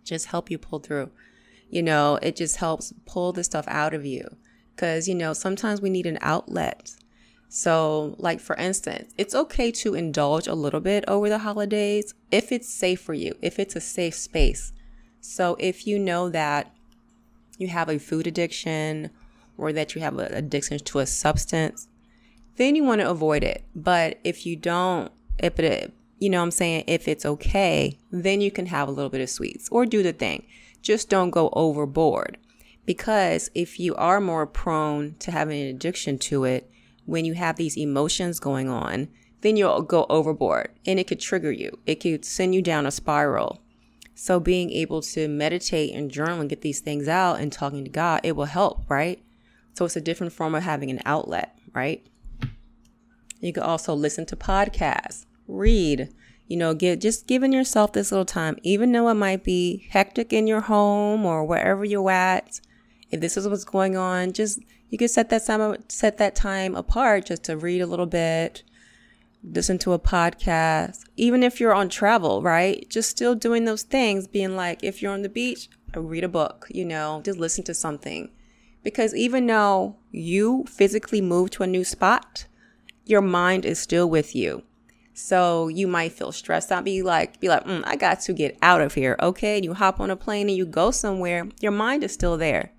Just 0.04 0.28
help 0.28 0.52
you 0.52 0.58
pull 0.58 0.80
through. 0.80 1.12
You 1.70 1.84
know, 1.84 2.20
it 2.22 2.36
just 2.36 2.58
helps 2.58 2.94
pull 3.06 3.32
the 3.32 3.44
stuff 3.44 3.66
out 3.68 3.94
of 3.94 4.06
you 4.06 4.28
because, 4.82 5.08
you 5.08 5.14
know, 5.14 5.32
sometimes 5.32 5.80
we 5.80 5.92
need 5.92 6.08
an 6.08 6.18
outlet. 6.22 6.96
So, 7.50 8.16
like 8.18 8.40
for 8.40 8.56
instance, 8.56 9.14
it's 9.16 9.36
okay 9.36 9.70
to 9.74 9.94
indulge 9.94 10.48
a 10.48 10.56
little 10.56 10.80
bit 10.80 11.06
over 11.08 11.30
the 11.30 11.38
holidays 11.38 12.16
if 12.32 12.52
it's 12.52 12.68
safe 12.68 13.00
for 13.00 13.14
you, 13.14 13.36
if 13.44 13.60
it's 13.60 13.76
a 13.76 13.80
safe 13.80 14.16
space. 14.16 14.74
So, 15.20 15.56
if 15.60 15.86
you 15.86 16.00
know 16.00 16.30
that 16.30 16.74
you 17.60 17.68
have 17.68 17.90
a 17.90 18.00
food 18.00 18.26
addiction 18.26 19.12
or 19.56 19.72
that 19.72 19.94
you 19.94 20.02
have 20.02 20.18
an 20.18 20.34
addiction 20.34 20.80
to 20.80 20.98
a 20.98 21.06
substance, 21.06 21.88
then 22.56 22.76
you 22.76 22.84
want 22.84 23.02
to 23.02 23.10
avoid 23.10 23.44
it. 23.44 23.64
But 23.76 24.18
if 24.24 24.48
you 24.48 24.56
don't, 24.56 25.12
if 25.38 25.60
it, 25.60 25.94
you 26.18 26.32
know 26.32 26.42
I'm 26.42 26.50
saying, 26.50 26.86
if 26.88 27.08
it's 27.08 27.26
okay, 27.26 28.00
then 28.10 28.42
you 28.42 28.50
can 28.50 28.66
have 28.66 28.88
a 28.88 28.92
little 28.92 29.12
bit 29.12 29.22
of 29.22 29.30
sweets 29.30 29.70
or 29.70 29.86
do 29.86 30.02
the 30.02 30.14
thing. 30.14 30.48
Just 30.82 31.08
don't 31.08 31.30
go 31.30 31.52
overboard. 31.54 32.40
Because 32.92 33.50
if 33.56 33.80
you 33.80 33.96
are 33.96 34.20
more 34.20 34.46
prone 34.46 35.16
to 35.20 35.32
having 35.32 35.62
an 35.62 35.70
addiction 35.70 36.18
to 36.28 36.44
it, 36.44 36.70
when 37.06 37.24
you 37.24 37.36
have 37.36 37.56
these 37.56 37.78
emotions 37.78 38.38
going 38.38 38.68
on, 38.68 39.08
then 39.40 39.56
you'll 39.56 39.82
go 39.84 40.06
overboard 40.10 40.72
and 40.86 41.00
it 41.00 41.08
could 41.08 41.22
trigger 41.22 41.54
you. 41.54 41.80
It 41.86 42.02
could 42.02 42.26
send 42.26 42.54
you 42.54 42.62
down 42.62 42.86
a 42.86 42.92
spiral. 42.92 43.62
So 44.14 44.42
being 44.42 44.72
able 44.72 45.02
to 45.04 45.30
meditate 45.30 45.96
and 45.96 46.12
journal 46.12 46.42
and 46.42 46.50
get 46.50 46.64
these 46.64 46.82
things 46.82 47.08
out 47.08 47.40
and 47.40 47.50
talking 47.50 47.86
to 47.86 47.90
God, 47.90 48.20
it 48.26 48.36
will 48.36 48.44
help, 48.44 48.84
right? 48.90 49.24
So 49.74 49.86
it's 49.86 49.96
a 49.96 50.02
different 50.02 50.34
form 50.34 50.54
of 50.54 50.64
having 50.64 50.92
an 50.92 51.00
outlet, 51.06 51.58
right? 51.74 52.06
You 53.40 53.54
can 53.54 53.64
also 53.64 53.94
listen 53.94 54.26
to 54.26 54.36
podcasts, 54.36 55.26
read, 55.48 56.10
you 56.46 56.58
know, 56.58 56.74
get 56.74 57.00
just 57.00 57.26
giving 57.26 57.54
yourself 57.54 57.94
this 57.94 58.12
little 58.12 58.26
time, 58.26 58.58
even 58.64 58.92
though 58.92 59.08
it 59.08 59.14
might 59.14 59.46
be 59.46 59.88
hectic 59.92 60.34
in 60.34 60.46
your 60.46 60.60
home 60.60 61.26
or 61.26 61.46
wherever 61.46 61.86
you're 61.86 62.12
at 62.12 62.60
if 63.12 63.20
this 63.20 63.38
is 63.38 63.48
what's 63.48 63.64
going 63.66 63.98
on, 63.98 64.34
just 64.34 64.60
you 64.90 64.98
can 64.98 65.08
set 65.08 65.30
that 65.30 65.46
time 65.46 65.78
set 65.90 66.18
that 66.18 66.36
time 66.36 66.76
apart 66.76 67.28
just 67.28 67.44
to 67.44 67.58
read 67.58 67.82
a 67.82 67.86
little 67.86 68.06
bit, 68.06 68.64
listen 69.44 69.78
to 69.80 69.94
a 69.94 70.00
podcast, 70.00 71.04
even 71.18 71.44
if 71.44 71.60
you're 71.60 71.74
on 71.74 71.90
travel, 71.90 72.42
right? 72.42 72.90
Just 72.90 73.10
still 73.10 73.36
doing 73.36 73.66
those 73.66 73.84
things, 73.84 74.28
being 74.28 74.56
like, 74.56 74.84
if 74.84 75.02
you're 75.02 75.14
on 75.14 75.22
the 75.22 75.30
beach, 75.30 75.70
read 75.96 76.24
a 76.24 76.30
book, 76.30 76.68
you 76.70 76.86
know, 76.86 77.22
just 77.24 77.40
listen 77.40 77.64
to 77.66 77.74
something. 77.74 78.30
Because 78.84 79.14
even 79.14 79.46
though 79.46 79.98
you 80.12 80.66
physically 80.68 81.22
move 81.22 81.52
to 81.52 81.64
a 81.64 81.68
new 81.68 81.84
spot, 81.84 82.48
your 83.06 83.22
mind 83.22 83.66
is 83.66 83.80
still 83.80 84.10
with 84.10 84.36
you. 84.36 84.64
So 85.14 85.68
you 85.68 85.88
might 85.88 86.14
feel 86.14 86.32
stressed 86.32 86.72
out, 86.72 86.84
be 86.84 87.04
like, 87.04 87.40
be 87.40 87.50
like, 87.50 87.66
mm, 87.66 87.84
I 87.86 87.96
got 87.96 88.22
to 88.22 88.34
get 88.34 88.58
out 88.62 88.82
of 88.82 88.94
here. 88.94 89.18
Okay. 89.22 89.58
And 89.58 89.66
you 89.66 89.74
hop 89.74 90.00
on 90.00 90.10
a 90.10 90.16
plane 90.16 90.48
and 90.48 90.58
you 90.58 90.66
go 90.66 90.90
somewhere. 90.90 91.48
Your 91.60 91.72
mind 91.72 92.04
is 92.04 92.14
still 92.14 92.38
there. 92.38 92.72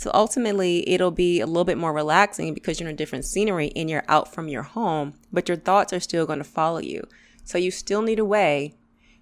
So 0.00 0.10
ultimately, 0.14 0.88
it'll 0.88 1.10
be 1.10 1.40
a 1.40 1.46
little 1.46 1.66
bit 1.66 1.76
more 1.76 1.92
relaxing 1.92 2.54
because 2.54 2.80
you're 2.80 2.88
in 2.88 2.94
a 2.94 2.96
different 2.96 3.26
scenery 3.26 3.70
and 3.76 3.90
you're 3.90 4.06
out 4.08 4.32
from 4.32 4.48
your 4.48 4.62
home, 4.62 5.12
but 5.30 5.46
your 5.46 5.58
thoughts 5.58 5.92
are 5.92 6.00
still 6.00 6.24
going 6.24 6.38
to 6.38 6.44
follow 6.44 6.78
you. 6.78 7.06
So 7.44 7.58
you 7.58 7.70
still 7.70 8.00
need 8.00 8.18
a 8.18 8.24
way 8.24 8.72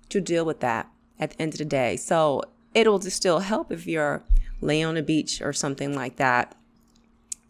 to 0.09 0.21
deal 0.21 0.45
with 0.45 0.61
that 0.61 0.89
at 1.19 1.31
the 1.31 1.43
end 1.43 1.55
of 1.55 1.59
the 1.59 1.65
day. 1.65 1.97
So 1.97 2.45
it'll 2.75 3.01
just 3.01 3.17
still 3.17 3.41
help 3.41 3.73
if 3.73 3.89
you're 3.89 4.23
laying 4.61 4.85
on 4.85 4.97
a 4.97 5.03
beach 5.03 5.43
or 5.43 5.53
something 5.53 5.97
like 5.97 6.15
that. 6.17 6.55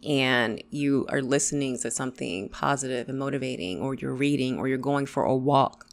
and 0.07 0.63
you 0.71 1.07
are 1.09 1.23
listening 1.23 1.79
to 1.79 1.91
something 1.91 2.49
positive 2.49 3.09
and 3.09 3.19
motivating, 3.19 3.81
or 3.81 3.95
you're 3.95 4.15
reading, 4.15 4.59
or 4.59 4.69
you're 4.69 4.79
going 4.79 5.07
for 5.07 5.25
a 5.25 5.35
walk, 5.35 5.89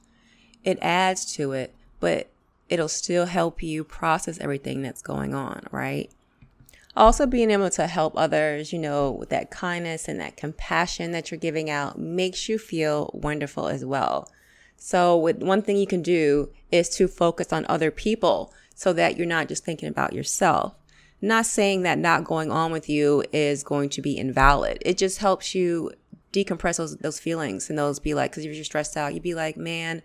it 0.64 0.78
adds 0.82 1.26
to 1.36 1.52
it, 1.54 1.74
but 2.00 2.30
it'll 2.70 2.88
still 2.88 3.26
help 3.26 3.62
you 3.62 3.84
process 3.84 4.40
everything 4.40 4.82
that's 4.82 5.02
going 5.02 5.34
on, 5.34 5.64
right? 5.72 6.12
Also, 6.98 7.26
being 7.26 7.52
able 7.52 7.70
to 7.72 7.88
help 7.88 8.14
others, 8.16 8.72
you 8.72 8.80
know, 8.80 9.12
with 9.12 9.30
that 9.30 9.52
kindness 9.52 10.08
and 10.08 10.20
that 10.20 10.38
compassion 10.38 11.12
that 11.12 11.30
you're 11.30 11.38
giving 11.38 11.70
out 11.70 12.00
makes 12.00 12.48
you 12.48 12.58
feel 12.58 13.12
wonderful 13.14 13.68
as 13.68 13.84
well. 13.84 14.32
So, 14.78 15.18
with 15.18 15.44
one 15.44 15.62
thing 15.62 15.78
you 15.78 15.88
can 15.88 16.02
do 16.02 16.50
is 16.72 16.90
to 16.92 17.08
focus 17.08 17.52
on 17.52 17.66
other 17.68 17.92
people 17.92 18.54
so 18.76 18.94
that 18.94 19.18
you're 19.18 19.28
not 19.28 19.48
just 19.48 19.66
thinking 19.66 19.90
about 19.90 20.14
yourself. 20.14 20.76
Not 21.22 21.46
saying 21.46 21.84
that 21.84 21.98
not 21.98 22.24
going 22.24 22.52
on 22.52 22.72
with 22.72 22.88
you 22.88 23.24
is 23.34 23.64
going 23.64 23.90
to 23.90 24.02
be 24.02 24.18
invalid. 24.18 24.78
It 24.86 24.98
just 24.98 25.20
helps 25.20 25.56
you 25.56 25.92
decompress 26.32 26.78
those 26.78 26.98
those 26.98 27.20
feelings 27.20 27.70
and 27.70 27.80
those 27.80 28.00
be 28.00 28.14
like, 28.14 28.32
because 28.32 28.46
if 28.46 28.56
you're 28.56 28.64
stressed 28.64 28.96
out, 28.96 29.14
you'd 29.14 29.24
be 29.24 29.34
like, 29.34 29.58
man, 29.58 30.02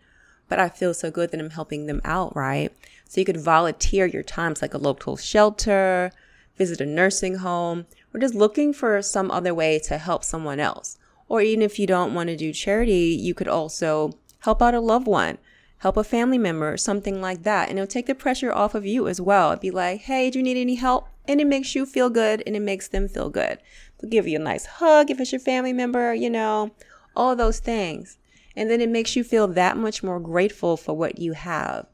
but 0.49 0.59
I 0.59 0.69
feel 0.69 0.95
so 0.95 1.11
good 1.11 1.31
that 1.31 1.41
I'm 1.41 1.51
helping 1.51 1.87
them 1.87 2.01
out, 2.05 2.35
right? 2.35 2.73
So 3.09 3.21
you 3.21 3.25
could 3.25 3.41
volunteer 3.41 4.07
your 4.07 4.23
times 4.23 4.63
like 4.63 4.75
a 4.75 4.79
local 4.79 5.17
shelter, 5.17 6.13
visit 6.61 6.83
a 6.83 6.85
nursing 6.85 7.37
home, 7.37 7.87
or 8.13 8.21
just 8.21 8.35
looking 8.35 8.75
for 8.75 9.01
some 9.01 9.31
other 9.31 9.55
way 9.55 9.79
to 9.79 9.97
help 9.97 10.23
someone 10.23 10.61
else. 10.61 10.99
Or 11.27 11.41
even 11.41 11.63
if 11.63 11.79
you 11.79 11.87
don't 11.87 12.13
want 12.13 12.29
to 12.29 12.37
do 12.37 12.53
charity, 12.53 13.17
you 13.19 13.33
could 13.33 13.49
also 13.49 14.19
help 14.41 14.61
out 14.61 14.75
a 14.75 14.81
loved 14.81 15.07
one, 15.07 15.39
help 15.79 15.97
a 15.97 16.05
family 16.05 16.37
member, 16.37 16.77
something 16.77 17.23
like 17.23 17.45
that. 17.45 17.71
And 17.71 17.79
it'll 17.79 17.87
take 17.87 18.05
the 18.05 18.15
pressure 18.15 18.53
off 18.53 18.75
of 18.75 18.85
you 18.85 19.09
as 19.09 19.23
well. 19.23 19.53
It'd 19.53 19.63
be 19.63 19.71
like, 19.71 20.03
hey, 20.03 20.29
do 20.29 20.39
you 20.39 20.43
need 20.43 20.61
any 20.61 20.75
help? 20.75 21.09
And 21.27 21.41
it 21.41 21.47
makes 21.47 21.75
you 21.75 21.87
feel 21.87 22.11
good 22.11 22.43
and 22.47 22.55
it 22.55 22.61
makes 22.61 22.89
them 22.89 23.09
feel 23.09 23.31
good. 23.31 23.59
They'll 23.99 24.11
give 24.11 24.29
you 24.29 24.37
a 24.37 24.43
nice 24.43 24.67
hug 24.67 25.11
if 25.11 25.19
it's 25.19 25.33
your 25.33 25.41
family 25.41 25.73
member, 25.73 26.13
you 26.13 26.29
know, 26.29 26.73
all 27.17 27.35
those 27.35 27.59
things. 27.59 28.19
And 28.55 28.71
then 28.71 28.83
it 28.83 28.91
makes 28.91 29.17
you 29.17 29.25
feel 29.25 29.49
that 29.49 29.79
much 29.79 30.03
more 30.03 30.21
grateful 30.21 30.77
for 30.77 30.95
what 30.95 31.19
you 31.19 31.33
have. 31.33 31.87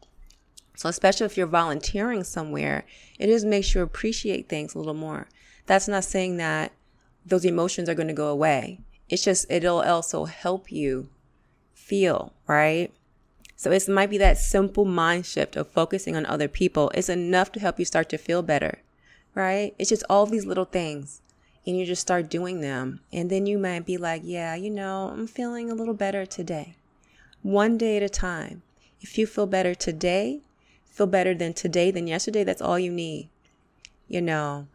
So, 0.77 0.89
especially 0.89 1.27
if 1.27 1.37
you're 1.37 1.47
volunteering 1.47 2.23
somewhere, 2.23 2.85
it 3.19 3.27
just 3.27 3.47
makes 3.47 3.75
you 3.75 3.83
appreciate 3.83 4.49
things 4.49 4.75
a 4.75 4.79
little 4.79 4.95
more. 4.95 5.27
That's 5.65 5.89
not 5.89 6.05
saying 6.05 6.37
that 6.37 6.73
those 7.25 7.45
emotions 7.45 7.89
are 7.89 7.95
going 7.95 8.09
to 8.09 8.15
go 8.15 8.29
away. 8.29 8.79
It's 9.09 9.25
just, 9.25 9.51
it'll 9.51 9.81
also 9.81 10.27
help 10.27 10.71
you 10.71 11.09
feel, 11.75 12.33
right? 12.47 12.93
So 13.57 13.71
it 13.71 13.89
might 13.89 14.11
be 14.11 14.19
that 14.19 14.37
simple 14.37 14.85
mind 14.85 15.25
shift 15.25 15.57
of 15.57 15.69
focusing 15.69 16.15
on 16.15 16.27
other 16.27 16.47
people 16.47 16.91
It's 16.95 17.09
enough 17.09 17.53
to 17.53 17.61
help 17.61 17.79
you 17.79 17.87
start 17.87 18.11
to 18.11 18.19
feel 18.19 18.43
better, 18.43 18.81
right? 19.35 19.75
It's 19.79 19.89
just 19.89 20.05
all 20.11 20.27
these 20.27 20.45
little 20.45 20.67
things 20.67 21.23
and 21.67 21.77
you 21.77 21.87
just 21.87 22.03
start 22.03 22.29
doing 22.29 22.61
them. 22.61 23.01
And 23.13 23.31
then 23.31 23.47
you 23.47 23.59
might 23.59 23.87
be 23.87 23.97
like, 23.97 24.23
yeah, 24.25 24.55
you 24.55 24.71
know, 24.71 25.11
I'm 25.13 25.27
feeling 25.27 25.71
a 25.71 25.75
little 25.75 25.95
better 25.95 26.27
today. 26.27 26.77
One 27.43 27.79
day 27.79 27.97
at 27.97 28.03
a 28.03 28.09
time. 28.09 28.63
If 29.01 29.19
you 29.19 29.27
feel 29.27 29.47
better 29.47 29.75
today, 29.75 30.41
feel 30.97 31.07
better 31.07 31.35
than 31.35 31.53
today 31.53 31.91
than 31.91 32.07
yesterday, 32.07 32.43
that's 32.43 32.63
all 32.63 32.79
you 32.79 32.91
need. 32.91 33.29
You 34.09 34.23
know, 34.23 34.69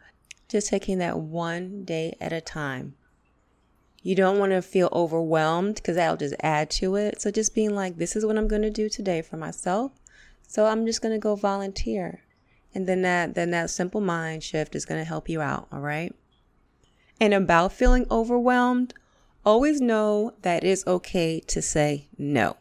just 0.48 0.70
taking 0.70 1.00
that 1.00 1.18
one 1.18 1.84
day 1.84 2.16
at 2.22 2.32
a 2.32 2.40
time. 2.40 2.94
You 4.04 4.14
don't 4.16 4.38
want 4.38 4.52
to 4.52 4.62
feel 4.62 4.90
overwhelmed 4.92 5.76
because 5.76 5.96
that'll 5.96 6.18
just 6.18 6.36
add 6.42 6.70
to 6.72 6.96
it. 6.96 7.22
So 7.22 7.32
just 7.32 7.56
being 7.56 7.74
like, 7.74 7.98
this 7.98 8.16
is 8.16 8.24
what 8.26 8.38
I'm 8.38 8.48
going 8.48 8.62
to 8.62 8.70
do 8.70 8.88
today 8.88 9.24
for 9.24 9.38
myself. 9.38 9.94
So 10.48 10.68
I'm 10.68 10.86
just 10.86 11.02
going 11.02 11.14
to 11.14 11.20
go 11.20 11.36
volunteer. 11.36 12.22
And 12.74 12.88
then 12.88 13.02
that 13.02 13.34
then 13.34 13.52
that 13.52 13.70
simple 13.70 14.02
mind 14.02 14.44
shift 14.44 14.76
is 14.76 14.86
going 14.86 15.02
to 15.02 15.06
help 15.06 15.28
you 15.28 15.42
out, 15.42 15.68
all 15.72 15.82
right? 15.82 16.16
And 17.20 17.34
about 17.34 17.74
feeling 17.74 18.06
overwhelmed, 18.12 18.94
always 19.44 19.82
know 19.82 20.34
that 20.44 20.64
it 20.64 20.70
is 20.70 20.86
okay 20.86 21.40
to 21.48 21.62
say 21.62 22.08
no. 22.18 22.58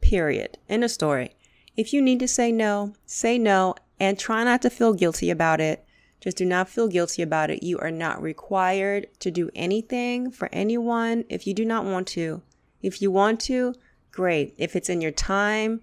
Period. 0.00 0.58
In 0.68 0.82
a 0.82 0.88
story. 0.88 1.34
If 1.78 1.92
you 1.92 2.02
need 2.02 2.18
to 2.18 2.26
say 2.26 2.50
no, 2.50 2.94
say 3.06 3.38
no 3.38 3.76
and 4.00 4.18
try 4.18 4.42
not 4.42 4.62
to 4.62 4.68
feel 4.68 4.94
guilty 4.94 5.30
about 5.30 5.60
it. 5.60 5.86
Just 6.20 6.36
do 6.36 6.44
not 6.44 6.68
feel 6.68 6.88
guilty 6.88 7.22
about 7.22 7.50
it. 7.50 7.62
You 7.62 7.78
are 7.78 7.92
not 7.92 8.20
required 8.20 9.06
to 9.20 9.30
do 9.30 9.48
anything 9.54 10.32
for 10.32 10.48
anyone 10.52 11.24
if 11.28 11.46
you 11.46 11.54
do 11.54 11.64
not 11.64 11.84
want 11.84 12.08
to. 12.08 12.42
If 12.82 13.00
you 13.00 13.12
want 13.12 13.38
to, 13.42 13.76
great. 14.10 14.54
If 14.58 14.74
it's 14.74 14.88
in 14.88 15.00
your 15.00 15.12
time 15.12 15.80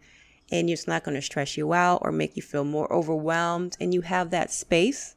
and 0.51 0.69
it's 0.69 0.85
not 0.85 1.05
going 1.05 1.15
to 1.15 1.21
stress 1.21 1.55
you 1.55 1.71
out 1.71 2.01
or 2.01 2.11
make 2.11 2.35
you 2.35 2.41
feel 2.41 2.65
more 2.65 2.91
overwhelmed 2.91 3.77
and 3.79 3.93
you 3.93 4.01
have 4.01 4.31
that 4.31 4.51
space, 4.51 5.15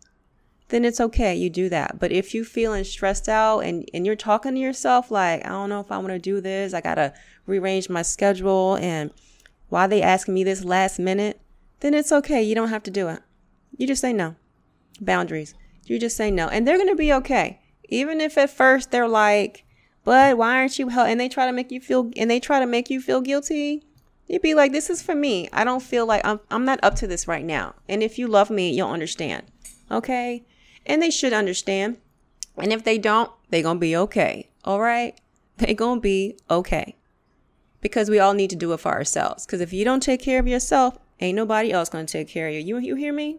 then 0.68 0.84
it's 0.84 1.00
okay. 1.00 1.34
You 1.34 1.50
do 1.50 1.68
that. 1.70 1.98
But 1.98 2.12
if 2.12 2.34
you're 2.34 2.44
feeling 2.44 2.84
stressed 2.84 3.28
out 3.28 3.64
and, 3.64 3.84
and 3.92 4.06
you're 4.06 4.14
talking 4.14 4.54
to 4.54 4.60
yourself 4.60 5.10
like, 5.10 5.44
I 5.44 5.48
don't 5.48 5.70
know 5.70 5.80
if 5.80 5.90
I 5.90 5.98
want 5.98 6.10
to 6.10 6.20
do 6.20 6.40
this, 6.40 6.72
I 6.72 6.80
got 6.80 6.94
to 6.94 7.12
rearrange 7.46 7.88
my 7.88 8.02
schedule 8.02 8.76
and 8.76 9.10
why 9.68 9.86
they 9.86 10.02
asking 10.02 10.34
me 10.34 10.44
this 10.44 10.64
last 10.64 10.98
minute, 10.98 11.40
then 11.80 11.94
it's 11.94 12.12
okay. 12.12 12.42
You 12.42 12.54
don't 12.54 12.70
have 12.70 12.82
to 12.84 12.90
do 12.90 13.08
it. 13.08 13.20
You 13.76 13.86
just 13.86 14.00
say 14.00 14.12
no. 14.12 14.36
Boundaries. 15.00 15.54
You 15.84 15.98
just 15.98 16.16
say 16.16 16.30
no. 16.30 16.48
And 16.48 16.66
they're 16.66 16.76
going 16.76 16.88
to 16.88 16.96
be 16.96 17.12
okay. 17.14 17.60
Even 17.88 18.20
if 18.20 18.36
at 18.36 18.50
first 18.50 18.90
they're 18.90 19.08
like, 19.08 19.64
but 20.04 20.36
why 20.36 20.56
aren't 20.56 20.78
you 20.78 20.88
help? 20.88 21.08
And 21.08 21.20
they 21.20 21.28
try 21.28 21.46
to 21.46 21.52
make 21.52 21.70
you 21.70 21.80
feel, 21.80 22.10
and 22.16 22.30
they 22.30 22.40
try 22.40 22.60
to 22.60 22.66
make 22.66 22.90
you 22.90 23.00
feel 23.00 23.20
guilty. 23.20 23.84
You'd 24.26 24.42
be 24.42 24.54
like, 24.54 24.72
this 24.72 24.90
is 24.90 25.00
for 25.00 25.14
me. 25.14 25.48
I 25.52 25.64
don't 25.64 25.82
feel 25.82 26.06
like 26.06 26.24
I'm, 26.24 26.40
I'm 26.50 26.64
not 26.64 26.80
up 26.82 26.94
to 26.96 27.06
this 27.06 27.28
right 27.28 27.44
now. 27.44 27.74
And 27.88 28.02
if 28.02 28.18
you 28.18 28.26
love 28.26 28.50
me, 28.50 28.74
you'll 28.74 28.90
understand. 28.90 29.46
Okay. 29.90 30.44
And 30.84 31.00
they 31.00 31.10
should 31.10 31.32
understand. 31.32 31.98
And 32.56 32.72
if 32.72 32.84
they 32.84 32.98
don't, 32.98 33.30
they 33.50 33.62
going 33.62 33.76
to 33.76 33.80
be 33.80 33.96
okay. 33.96 34.50
All 34.64 34.80
right. 34.80 35.18
They 35.58 35.74
going 35.74 35.98
to 35.98 36.02
be 36.02 36.38
okay 36.50 36.97
because 37.80 38.10
we 38.10 38.18
all 38.18 38.34
need 38.34 38.50
to 38.50 38.56
do 38.56 38.72
it 38.72 38.80
for 38.80 38.92
ourselves. 38.92 39.46
Because 39.46 39.60
if 39.60 39.72
you 39.72 39.84
don't 39.84 40.02
take 40.02 40.20
care 40.20 40.38
of 40.38 40.48
yourself, 40.48 40.98
ain't 41.20 41.36
nobody 41.36 41.72
else 41.72 41.88
to 41.88 42.04
take 42.04 42.28
care 42.28 42.48
of 42.48 42.54
you. 42.54 42.60
You, 42.60 42.78
you 42.78 42.94
hear 42.94 43.12
me? 43.12 43.38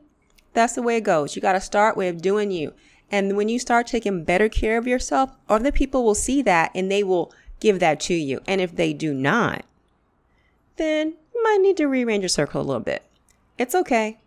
That's 0.54 0.74
the 0.74 0.82
way 0.82 0.98
it 0.98 1.04
goes. 1.04 1.36
You 1.36 1.42
got 1.42 1.54
to 1.54 1.62
start 1.62 1.96
with 1.96 2.22
doing 2.22 2.52
you. 2.52 2.74
And 3.12 3.36
when 3.36 3.50
you 3.50 3.60
start 3.60 3.88
taking 3.88 4.24
better 4.24 4.50
care 4.50 4.78
of 4.78 4.88
yourself, 4.88 5.32
other 5.48 5.72
people 5.72 6.04
will 6.04 6.16
see 6.16 6.42
that 6.44 6.72
and 6.76 6.92
they 6.92 7.04
will 7.04 7.32
give 7.60 7.80
that 7.80 8.00
to 8.02 8.14
you. 8.14 8.42
And 8.48 8.62
if 8.62 8.76
they 8.76 8.94
do 8.94 9.14
not, 9.14 9.66
then 10.78 11.16
you 11.34 11.44
might 11.44 11.62
need 11.62 11.78
to 11.78 11.88
rearrange 11.88 12.22
your 12.22 12.30
circle 12.30 12.62
a 12.62 12.64
little 12.64 12.82
bit. 12.82 13.04
It's 13.58 13.76
okay. 13.76 14.20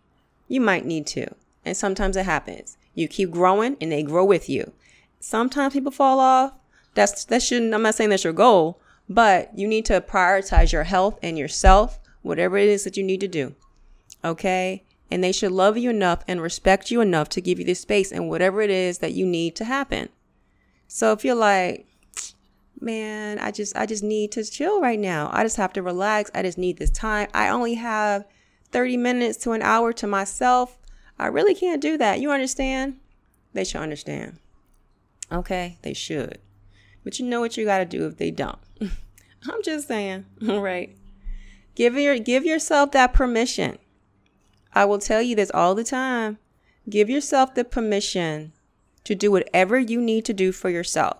You 0.47 0.61
might 0.61 0.85
need 0.85 1.07
to. 1.07 1.27
And 1.65 1.75
sometimes 1.77 2.17
it 2.17 2.25
happens. 2.25 2.77
You 2.93 3.07
keep 3.07 3.31
growing 3.31 3.77
and 3.81 3.91
they 3.91 4.03
grow 4.03 4.25
with 4.25 4.49
you. 4.49 4.73
Sometimes 5.19 5.73
people 5.73 5.91
fall 5.91 6.19
off. 6.19 6.53
That's 6.93 7.25
that 7.25 7.41
shouldn't 7.41 7.73
I'm 7.73 7.81
not 7.81 7.95
saying 7.95 8.11
that's 8.11 8.23
your 8.23 8.33
goal, 8.33 8.79
but 9.09 9.57
you 9.57 9.67
need 9.67 9.85
to 9.85 10.01
prioritize 10.01 10.71
your 10.71 10.83
health 10.83 11.19
and 11.21 11.37
yourself, 11.37 11.99
whatever 12.21 12.57
it 12.57 12.69
is 12.69 12.83
that 12.83 12.97
you 12.97 13.03
need 13.03 13.19
to 13.21 13.27
do. 13.27 13.55
Okay? 14.23 14.83
And 15.11 15.23
they 15.23 15.31
should 15.31 15.51
love 15.51 15.77
you 15.77 15.89
enough 15.89 16.23
and 16.27 16.41
respect 16.41 16.89
you 16.89 17.01
enough 17.01 17.29
to 17.29 17.41
give 17.41 17.59
you 17.59 17.65
the 17.65 17.73
space 17.73 18.11
and 18.11 18.29
whatever 18.29 18.61
it 18.61 18.69
is 18.69 18.99
that 18.99 19.13
you 19.13 19.25
need 19.25 19.55
to 19.57 19.65
happen. 19.65 20.09
So 20.87 21.11
if 21.11 21.23
you're 21.25 21.35
like, 21.35 21.87
man, 22.79 23.39
I 23.39 23.51
just 23.51 23.75
I 23.75 23.85
just 23.85 24.03
need 24.03 24.31
to 24.33 24.43
chill 24.43 24.81
right 24.81 24.99
now. 24.99 25.29
I 25.33 25.43
just 25.43 25.57
have 25.57 25.73
to 25.73 25.81
relax. 25.81 26.29
I 26.33 26.41
just 26.41 26.57
need 26.57 26.77
this 26.77 26.91
time. 26.91 27.29
I 27.33 27.49
only 27.49 27.75
have 27.75 28.25
30 28.71 28.97
minutes 28.97 29.37
to 29.39 29.51
an 29.51 29.61
hour 29.61 29.93
to 29.93 30.07
myself. 30.07 30.77
I 31.19 31.27
really 31.27 31.55
can't 31.55 31.81
do 31.81 31.97
that. 31.97 32.19
You 32.19 32.31
understand? 32.31 32.99
They 33.53 33.63
should 33.63 33.81
understand. 33.81 34.39
Okay? 35.31 35.77
They 35.83 35.93
should. 35.93 36.39
But 37.03 37.19
you 37.19 37.25
know 37.25 37.39
what 37.39 37.57
you 37.57 37.65
got 37.65 37.79
to 37.79 37.85
do 37.85 38.07
if 38.07 38.17
they 38.17 38.31
don't. 38.31 38.57
I'm 38.81 39.63
just 39.63 39.87
saying, 39.87 40.25
right? 40.41 40.95
Give 41.75 41.95
your 41.95 42.19
give 42.19 42.45
yourself 42.45 42.91
that 42.91 43.13
permission. 43.13 43.77
I 44.73 44.85
will 44.85 44.99
tell 44.99 45.21
you 45.21 45.35
this 45.35 45.51
all 45.53 45.75
the 45.75 45.83
time. 45.83 46.39
Give 46.89 47.09
yourself 47.09 47.55
the 47.55 47.63
permission 47.63 48.53
to 49.03 49.15
do 49.15 49.31
whatever 49.31 49.79
you 49.79 50.01
need 50.01 50.25
to 50.25 50.33
do 50.33 50.51
for 50.51 50.69
yourself. 50.69 51.17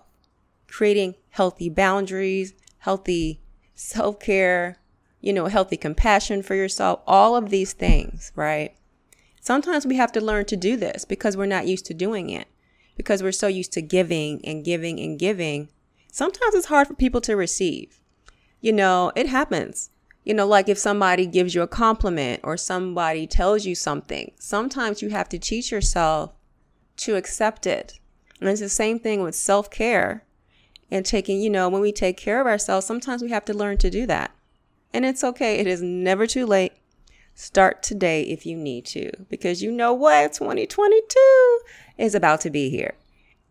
Creating 0.68 1.14
healthy 1.30 1.68
boundaries, 1.68 2.54
healthy 2.78 3.40
self-care, 3.74 4.78
you 5.20 5.32
know, 5.32 5.46
healthy 5.46 5.76
compassion 5.76 6.42
for 6.42 6.54
yourself, 6.54 7.00
all 7.06 7.36
of 7.36 7.50
these 7.50 7.72
things, 7.72 8.32
right? 8.36 8.74
Sometimes 9.40 9.86
we 9.86 9.96
have 9.96 10.12
to 10.12 10.20
learn 10.20 10.46
to 10.46 10.56
do 10.56 10.76
this 10.76 11.04
because 11.04 11.36
we're 11.36 11.46
not 11.46 11.66
used 11.66 11.86
to 11.86 11.94
doing 11.94 12.30
it. 12.30 12.48
Because 12.96 13.22
we're 13.22 13.32
so 13.32 13.46
used 13.46 13.72
to 13.72 13.82
giving 13.82 14.40
and 14.44 14.64
giving 14.64 15.00
and 15.00 15.18
giving. 15.18 15.68
Sometimes 16.14 16.54
it's 16.54 16.66
hard 16.66 16.86
for 16.86 16.94
people 16.94 17.20
to 17.22 17.34
receive 17.34 18.00
you 18.60 18.72
know, 18.72 19.12
it 19.14 19.26
happens. 19.26 19.90
You 20.24 20.32
know, 20.32 20.46
like 20.46 20.70
if 20.70 20.78
somebody 20.78 21.26
gives 21.26 21.54
you 21.54 21.60
a 21.60 21.68
compliment 21.68 22.40
or 22.42 22.56
somebody 22.56 23.26
tells 23.26 23.66
you 23.66 23.74
something, 23.74 24.32
sometimes 24.38 25.02
you 25.02 25.10
have 25.10 25.28
to 25.28 25.38
teach 25.38 25.70
yourself 25.70 26.32
to 26.98 27.16
accept 27.16 27.66
it. 27.66 27.98
And 28.40 28.48
it's 28.48 28.62
the 28.62 28.70
same 28.70 28.98
thing 28.98 29.22
with 29.22 29.34
self 29.34 29.70
care 29.70 30.24
and 30.90 31.04
taking, 31.04 31.42
you 31.42 31.50
know, 31.50 31.68
when 31.68 31.82
we 31.82 31.92
take 31.92 32.16
care 32.16 32.40
of 32.40 32.46
ourselves, 32.46 32.86
sometimes 32.86 33.20
we 33.22 33.28
have 33.28 33.44
to 33.44 33.52
learn 33.52 33.76
to 33.78 33.90
do 33.90 34.06
that. 34.06 34.30
And 34.94 35.04
it's 35.04 35.24
okay. 35.24 35.58
It 35.58 35.66
is 35.66 35.82
never 35.82 36.26
too 36.26 36.46
late. 36.46 36.72
Start 37.34 37.82
today 37.82 38.22
if 38.22 38.46
you 38.46 38.56
need 38.56 38.86
to, 38.86 39.10
because 39.28 39.62
you 39.62 39.70
know 39.70 39.92
what? 39.92 40.32
2022 40.32 41.60
is 41.98 42.14
about 42.14 42.40
to 42.42 42.50
be 42.50 42.70
here. 42.70 42.94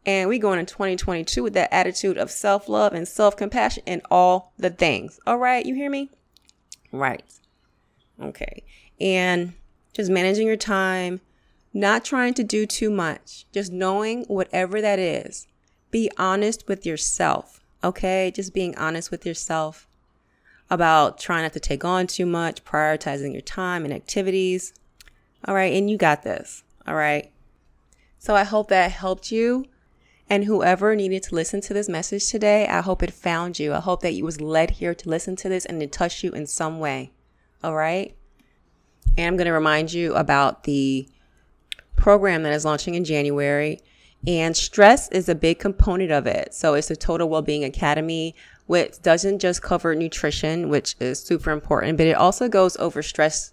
And 0.06 0.28
we 0.28 0.38
going 0.38 0.60
in 0.60 0.66
2022 0.66 1.44
with 1.44 1.54
that 1.54 1.74
attitude 1.74 2.18
of 2.18 2.30
self 2.30 2.68
love 2.68 2.94
and 2.94 3.08
self 3.08 3.38
compassion 3.38 3.84
and 3.88 4.02
all 4.12 4.54
the 4.58 4.70
things. 4.70 5.20
All 5.26 5.38
right, 5.38 5.66
you 5.66 5.76
hear 5.76 5.90
me? 5.90 6.10
Right. 6.92 7.24
Okay. 8.22 8.64
And 9.00 9.54
just 9.94 10.12
managing 10.12 10.48
your 10.48 10.58
time, 10.58 11.22
not 11.74 12.04
trying 12.04 12.34
to 12.36 12.44
do 12.44 12.66
too 12.66 12.90
much, 12.90 13.46
just 13.52 13.72
knowing 13.72 14.24
whatever 14.26 14.82
that 14.82 15.00
is. 15.00 15.48
Be 15.90 16.10
honest 16.18 16.68
with 16.68 16.86
yourself. 16.86 17.62
Okay. 17.84 18.32
Just 18.34 18.54
being 18.54 18.78
honest 18.78 19.10
with 19.10 19.26
yourself 19.26 19.88
about 20.70 21.18
trying 21.20 21.44
not 21.44 21.54
to 21.54 21.60
take 21.60 21.86
on 21.86 22.08
too 22.08 22.26
much, 22.26 22.64
prioritizing 22.66 23.32
your 23.32 23.42
time 23.42 23.86
and 23.86 23.94
activities. 23.94 24.74
All 25.46 25.56
right. 25.56 25.74
And 25.74 25.90
you 25.90 25.98
got 25.98 26.24
this. 26.24 26.64
All 26.86 26.96
right. 26.96 27.32
So 28.20 28.36
I 28.36 28.44
hope 28.44 28.70
that 28.70 28.92
helped 28.92 29.32
you. 29.32 29.66
And 30.30 30.46
whoever 30.46 30.96
needed 30.96 31.24
to 31.24 31.36
listen 31.36 31.62
to 31.62 31.74
this 31.74 31.90
message 31.90 32.30
today, 32.30 32.68
I 32.68 32.82
hope 32.82 33.04
it 33.04 33.12
found 33.12 33.60
you. 33.60 33.74
I 33.74 33.80
hope 33.80 34.02
that 34.02 34.14
you 34.14 34.24
was 34.24 34.42
led 34.42 34.72
here 34.72 34.96
to 34.96 35.10
listen 35.10 35.36
to 35.38 35.50
this 35.50 35.66
and 35.66 35.82
it 35.82 35.92
touched 35.92 36.24
you 36.24 36.32
in 36.32 36.48
some 36.48 36.80
way. 36.80 37.12
All 37.64 37.76
right. 37.76 38.16
And 39.18 39.28
I'm 39.28 39.38
going 39.38 39.46
to 39.46 39.54
remind 39.54 39.94
you 39.94 40.14
about 40.16 40.64
the 40.64 41.08
program 41.96 42.44
that 42.44 42.54
is 42.54 42.66
launching 42.66 42.96
in 42.96 43.06
January. 43.06 43.80
And 44.26 44.56
stress 44.56 45.10
is 45.10 45.30
a 45.30 45.36
big 45.36 45.60
component 45.60 46.12
of 46.12 46.26
it. 46.26 46.54
So 46.54 46.74
it's 46.74 46.90
a 46.90 46.96
total 46.96 47.30
well-being 47.30 47.64
academy, 47.64 48.36
which 48.66 49.02
doesn't 49.02 49.40
just 49.40 49.62
cover 49.62 49.94
nutrition, 49.94 50.70
which 50.70 50.96
is 51.00 51.22
super 51.22 51.52
important, 51.52 51.98
but 51.98 52.08
it 52.08 52.16
also 52.16 52.48
goes 52.48 52.78
over 52.78 53.04
stress 53.04 53.53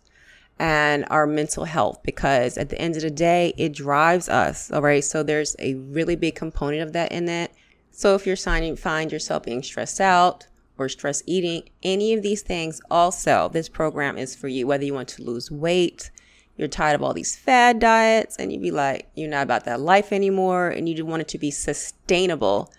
and 0.60 1.06
our 1.08 1.26
mental 1.26 1.64
health 1.64 2.02
because 2.04 2.58
at 2.58 2.68
the 2.68 2.78
end 2.78 2.94
of 2.94 3.00
the 3.02 3.10
day, 3.10 3.54
it 3.56 3.72
drives 3.72 4.28
us. 4.28 4.70
All 4.70 4.82
right. 4.82 5.02
So 5.02 5.22
there's 5.22 5.56
a 5.58 5.74
really 5.74 6.16
big 6.16 6.34
component 6.34 6.82
of 6.82 6.92
that 6.92 7.10
in 7.10 7.24
that. 7.24 7.52
So 7.90 8.14
if 8.14 8.26
you're 8.26 8.36
signing, 8.36 8.76
find 8.76 9.10
yourself 9.10 9.44
being 9.44 9.62
stressed 9.62 10.02
out 10.02 10.46
or 10.76 10.90
stress 10.90 11.22
eating, 11.26 11.62
any 11.82 12.12
of 12.12 12.22
these 12.22 12.42
things, 12.42 12.80
also, 12.90 13.50
this 13.52 13.68
program 13.68 14.16
is 14.16 14.36
for 14.36 14.48
you. 14.48 14.66
Whether 14.66 14.84
you 14.84 14.94
want 14.94 15.08
to 15.08 15.22
lose 15.22 15.50
weight, 15.50 16.10
you're 16.56 16.68
tired 16.68 16.94
of 16.94 17.02
all 17.02 17.12
these 17.12 17.36
fad 17.36 17.78
diets, 17.78 18.36
and 18.36 18.50
you'd 18.50 18.62
be 18.62 18.70
like, 18.70 19.10
you're 19.14 19.28
not 19.28 19.42
about 19.42 19.64
that 19.64 19.80
life 19.80 20.10
anymore, 20.10 20.68
and 20.70 20.88
you 20.88 21.04
want 21.04 21.20
it 21.20 21.28
to 21.28 21.38
be 21.38 21.50
sustainable 21.50 22.72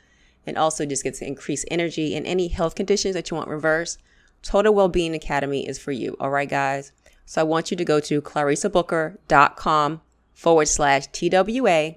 and 0.47 0.57
also 0.57 0.85
just 0.85 1.03
get 1.03 1.13
to 1.15 1.27
increase 1.27 1.63
energy 1.69 2.15
and 2.15 2.25
any 2.25 2.47
health 2.47 2.73
conditions 2.73 3.13
that 3.13 3.29
you 3.29 3.37
want 3.37 3.49
reversed. 3.49 4.01
Total 4.41 4.73
Wellbeing 4.73 5.13
Academy 5.13 5.67
is 5.67 5.77
for 5.77 5.91
you. 5.91 6.17
All 6.19 6.31
right, 6.31 6.49
guys. 6.49 6.91
So 7.31 7.39
I 7.39 7.45
want 7.45 7.71
you 7.71 7.77
to 7.77 7.85
go 7.85 8.01
to 8.01 8.21
clarissabooker.com 8.21 10.01
forward 10.33 10.67
slash 10.67 11.07
TWA, 11.13 11.95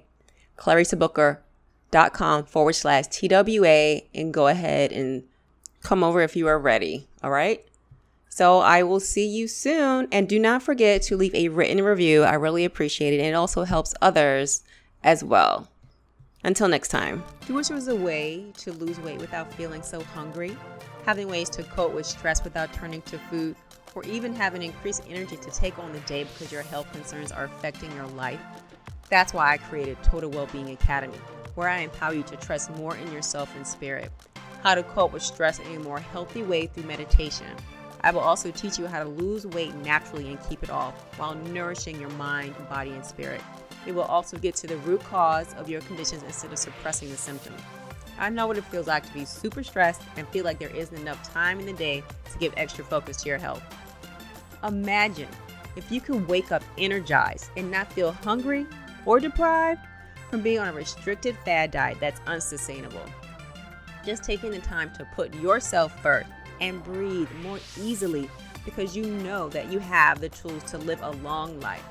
clarissabooker.com 0.57 2.45
forward 2.45 2.73
slash 2.73 3.07
TWA, 3.07 4.01
and 4.13 4.33
go 4.33 4.47
ahead 4.47 4.93
and 4.93 5.23
come 5.83 6.05
over 6.05 6.21
if 6.21 6.37
you 6.37 6.47
are 6.47 6.57
ready. 6.57 7.09
All 7.21 7.31
right. 7.31 7.65
So 8.29 8.59
I 8.59 8.83
will 8.83 9.01
see 9.01 9.27
you 9.27 9.49
soon. 9.49 10.07
And 10.09 10.29
do 10.29 10.39
not 10.39 10.63
forget 10.63 11.01
to 11.01 11.17
leave 11.17 11.35
a 11.35 11.49
written 11.49 11.83
review. 11.83 12.23
I 12.23 12.35
really 12.35 12.63
appreciate 12.63 13.13
it. 13.13 13.17
And 13.17 13.27
it 13.27 13.33
also 13.33 13.65
helps 13.65 13.93
others 14.01 14.63
as 15.03 15.21
well. 15.21 15.67
Until 16.45 16.67
next 16.67 16.89
time. 16.89 17.23
Do 17.41 17.47
you 17.47 17.55
wish 17.55 17.67
there 17.67 17.75
was 17.75 17.87
a 17.87 17.95
way 17.95 18.45
to 18.59 18.71
lose 18.71 18.99
weight 18.99 19.19
without 19.19 19.53
feeling 19.53 19.81
so 19.81 20.01
hungry? 20.01 20.55
Having 21.05 21.27
ways 21.27 21.49
to 21.49 21.63
cope 21.63 21.93
with 21.93 22.05
stress 22.05 22.43
without 22.43 22.71
turning 22.71 23.01
to 23.03 23.17
food? 23.17 23.55
or 23.95 24.03
even 24.03 24.35
having 24.35 24.61
increased 24.61 25.01
energy 25.09 25.37
to 25.37 25.49
take 25.51 25.79
on 25.79 25.91
the 25.93 25.99
day 26.01 26.25
because 26.25 26.51
your 26.51 26.61
health 26.61 26.91
concerns 26.91 27.31
are 27.31 27.45
affecting 27.45 27.91
your 27.95 28.07
life. 28.07 28.41
That's 29.09 29.33
why 29.33 29.53
I 29.53 29.57
created 29.57 29.97
Total 30.03 30.29
Wellbeing 30.29 30.69
Academy, 30.71 31.17
where 31.55 31.69
I 31.69 31.79
empower 31.79 32.13
you 32.13 32.23
to 32.23 32.35
trust 32.35 32.75
more 32.75 32.95
in 32.97 33.11
yourself 33.11 33.55
and 33.55 33.65
spirit, 33.65 34.11
how 34.63 34.75
to 34.75 34.83
cope 34.83 35.13
with 35.13 35.23
stress 35.23 35.59
in 35.59 35.75
a 35.75 35.79
more 35.79 35.99
healthy 35.99 36.43
way 36.43 36.67
through 36.67 36.83
meditation. 36.83 37.47
I 38.01 38.11
will 38.11 38.19
also 38.19 38.51
teach 38.51 38.77
you 38.77 38.85
how 38.85 39.01
to 39.01 39.09
lose 39.09 39.47
weight 39.47 39.73
naturally 39.75 40.27
and 40.27 40.49
keep 40.49 40.61
it 40.61 40.69
off 40.69 40.93
while 41.17 41.35
nourishing 41.35 41.99
your 41.99 42.11
mind, 42.11 42.53
body, 42.69 42.91
and 42.91 43.05
spirit. 43.05 43.41
It 43.85 43.93
will 43.93 44.03
also 44.03 44.37
get 44.37 44.55
to 44.55 44.67
the 44.67 44.77
root 44.77 45.03
cause 45.03 45.53
of 45.55 45.69
your 45.69 45.81
conditions 45.81 46.23
instead 46.23 46.51
of 46.51 46.59
suppressing 46.59 47.09
the 47.09 47.17
symptoms. 47.17 47.61
I 48.17 48.29
know 48.29 48.47
what 48.47 48.57
it 48.57 48.63
feels 48.65 48.87
like 48.87 49.05
to 49.05 49.13
be 49.13 49.25
super 49.25 49.63
stressed 49.63 50.01
and 50.15 50.27
feel 50.29 50.45
like 50.45 50.59
there 50.59 50.75
isn't 50.75 50.97
enough 50.97 51.31
time 51.33 51.59
in 51.59 51.65
the 51.65 51.73
day 51.73 52.03
to 52.31 52.37
give 52.39 52.53
extra 52.55 52.83
focus 52.83 53.17
to 53.23 53.29
your 53.29 53.37
health. 53.37 53.63
Imagine 54.63 55.27
if 55.75 55.91
you 55.91 55.99
could 55.99 56.27
wake 56.27 56.51
up 56.51 56.63
energized 56.77 57.49
and 57.57 57.69
not 57.69 57.91
feel 57.91 58.11
hungry 58.11 58.65
or 59.05 59.19
deprived 59.19 59.81
from 60.29 60.41
being 60.41 60.59
on 60.59 60.69
a 60.69 60.73
restricted 60.73 61.37
fad 61.45 61.71
diet 61.71 61.97
that's 61.99 62.21
unsustainable. 62.25 63.05
Just 64.05 64.23
taking 64.23 64.51
the 64.51 64.59
time 64.59 64.91
to 64.97 65.07
put 65.15 65.33
yourself 65.35 66.01
first 66.01 66.29
and 66.61 66.83
breathe 66.83 67.29
more 67.41 67.59
easily 67.79 68.29
because 68.63 68.95
you 68.95 69.05
know 69.05 69.49
that 69.49 69.71
you 69.71 69.79
have 69.79 70.21
the 70.21 70.29
tools 70.29 70.63
to 70.63 70.77
live 70.77 71.01
a 71.01 71.11
long 71.11 71.59
life. 71.59 71.83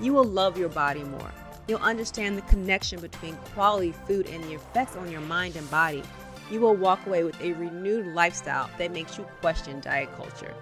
You 0.00 0.12
will 0.12 0.24
love 0.24 0.58
your 0.58 0.68
body 0.68 1.04
more. 1.04 1.32
You'll 1.68 1.80
understand 1.80 2.36
the 2.36 2.42
connection 2.42 3.00
between 3.00 3.36
quality 3.54 3.92
food 4.06 4.28
and 4.28 4.44
the 4.44 4.54
effects 4.54 4.96
on 4.96 5.10
your 5.10 5.22
mind 5.22 5.56
and 5.56 5.70
body. 5.70 6.02
You 6.50 6.60
will 6.60 6.76
walk 6.76 7.06
away 7.06 7.24
with 7.24 7.40
a 7.40 7.52
renewed 7.54 8.14
lifestyle 8.14 8.68
that 8.78 8.92
makes 8.92 9.16
you 9.16 9.24
question 9.40 9.80
diet 9.80 10.14
culture 10.16 10.54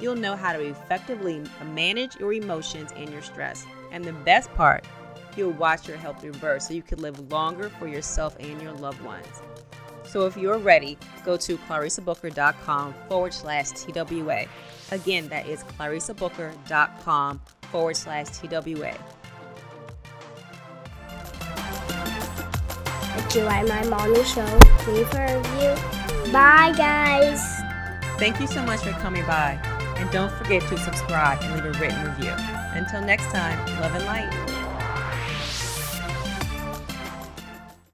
you'll 0.00 0.16
know 0.16 0.36
how 0.36 0.52
to 0.52 0.60
effectively 0.60 1.42
manage 1.74 2.16
your 2.16 2.32
emotions 2.32 2.90
and 2.96 3.10
your 3.10 3.22
stress. 3.22 3.66
And 3.92 4.04
the 4.04 4.12
best 4.12 4.52
part, 4.54 4.84
you'll 5.36 5.52
watch 5.52 5.86
your 5.86 5.96
health 5.96 6.24
reverse 6.24 6.68
so 6.68 6.74
you 6.74 6.82
can 6.82 7.00
live 7.00 7.30
longer 7.30 7.68
for 7.78 7.86
yourself 7.86 8.36
and 8.40 8.60
your 8.60 8.72
loved 8.72 9.02
ones. 9.02 9.42
So 10.04 10.26
if 10.26 10.36
you're 10.36 10.58
ready, 10.58 10.98
go 11.24 11.36
to 11.36 11.56
clarissabooker.com 11.58 12.94
forward 13.08 13.34
slash 13.34 13.70
TWA. 13.70 14.46
Again, 14.90 15.28
that 15.28 15.46
is 15.46 15.62
clarissabooker.com 15.62 17.40
forward 17.70 17.96
slash 17.96 18.28
TWA. 18.28 18.94
If 23.16 23.36
you 23.36 23.42
like 23.44 23.68
my 23.68 23.84
morning 23.86 24.24
show, 24.24 24.44
leave 24.88 25.12
a 25.14 25.38
review. 25.38 26.32
Bye, 26.32 26.74
guys. 26.76 27.40
Thank 28.18 28.40
you 28.40 28.46
so 28.46 28.62
much 28.62 28.80
for 28.80 28.90
coming 28.92 29.24
by. 29.26 29.58
And 29.96 30.10
don't 30.10 30.32
forget 30.32 30.62
to 30.68 30.78
subscribe 30.78 31.38
and 31.42 31.54
leave 31.54 31.76
a 31.76 31.78
written 31.78 32.04
review. 32.04 32.34
Until 32.72 33.02
next 33.02 33.26
time, 33.26 33.58
love 33.80 33.94
and 33.94 34.04
light. 34.04 34.59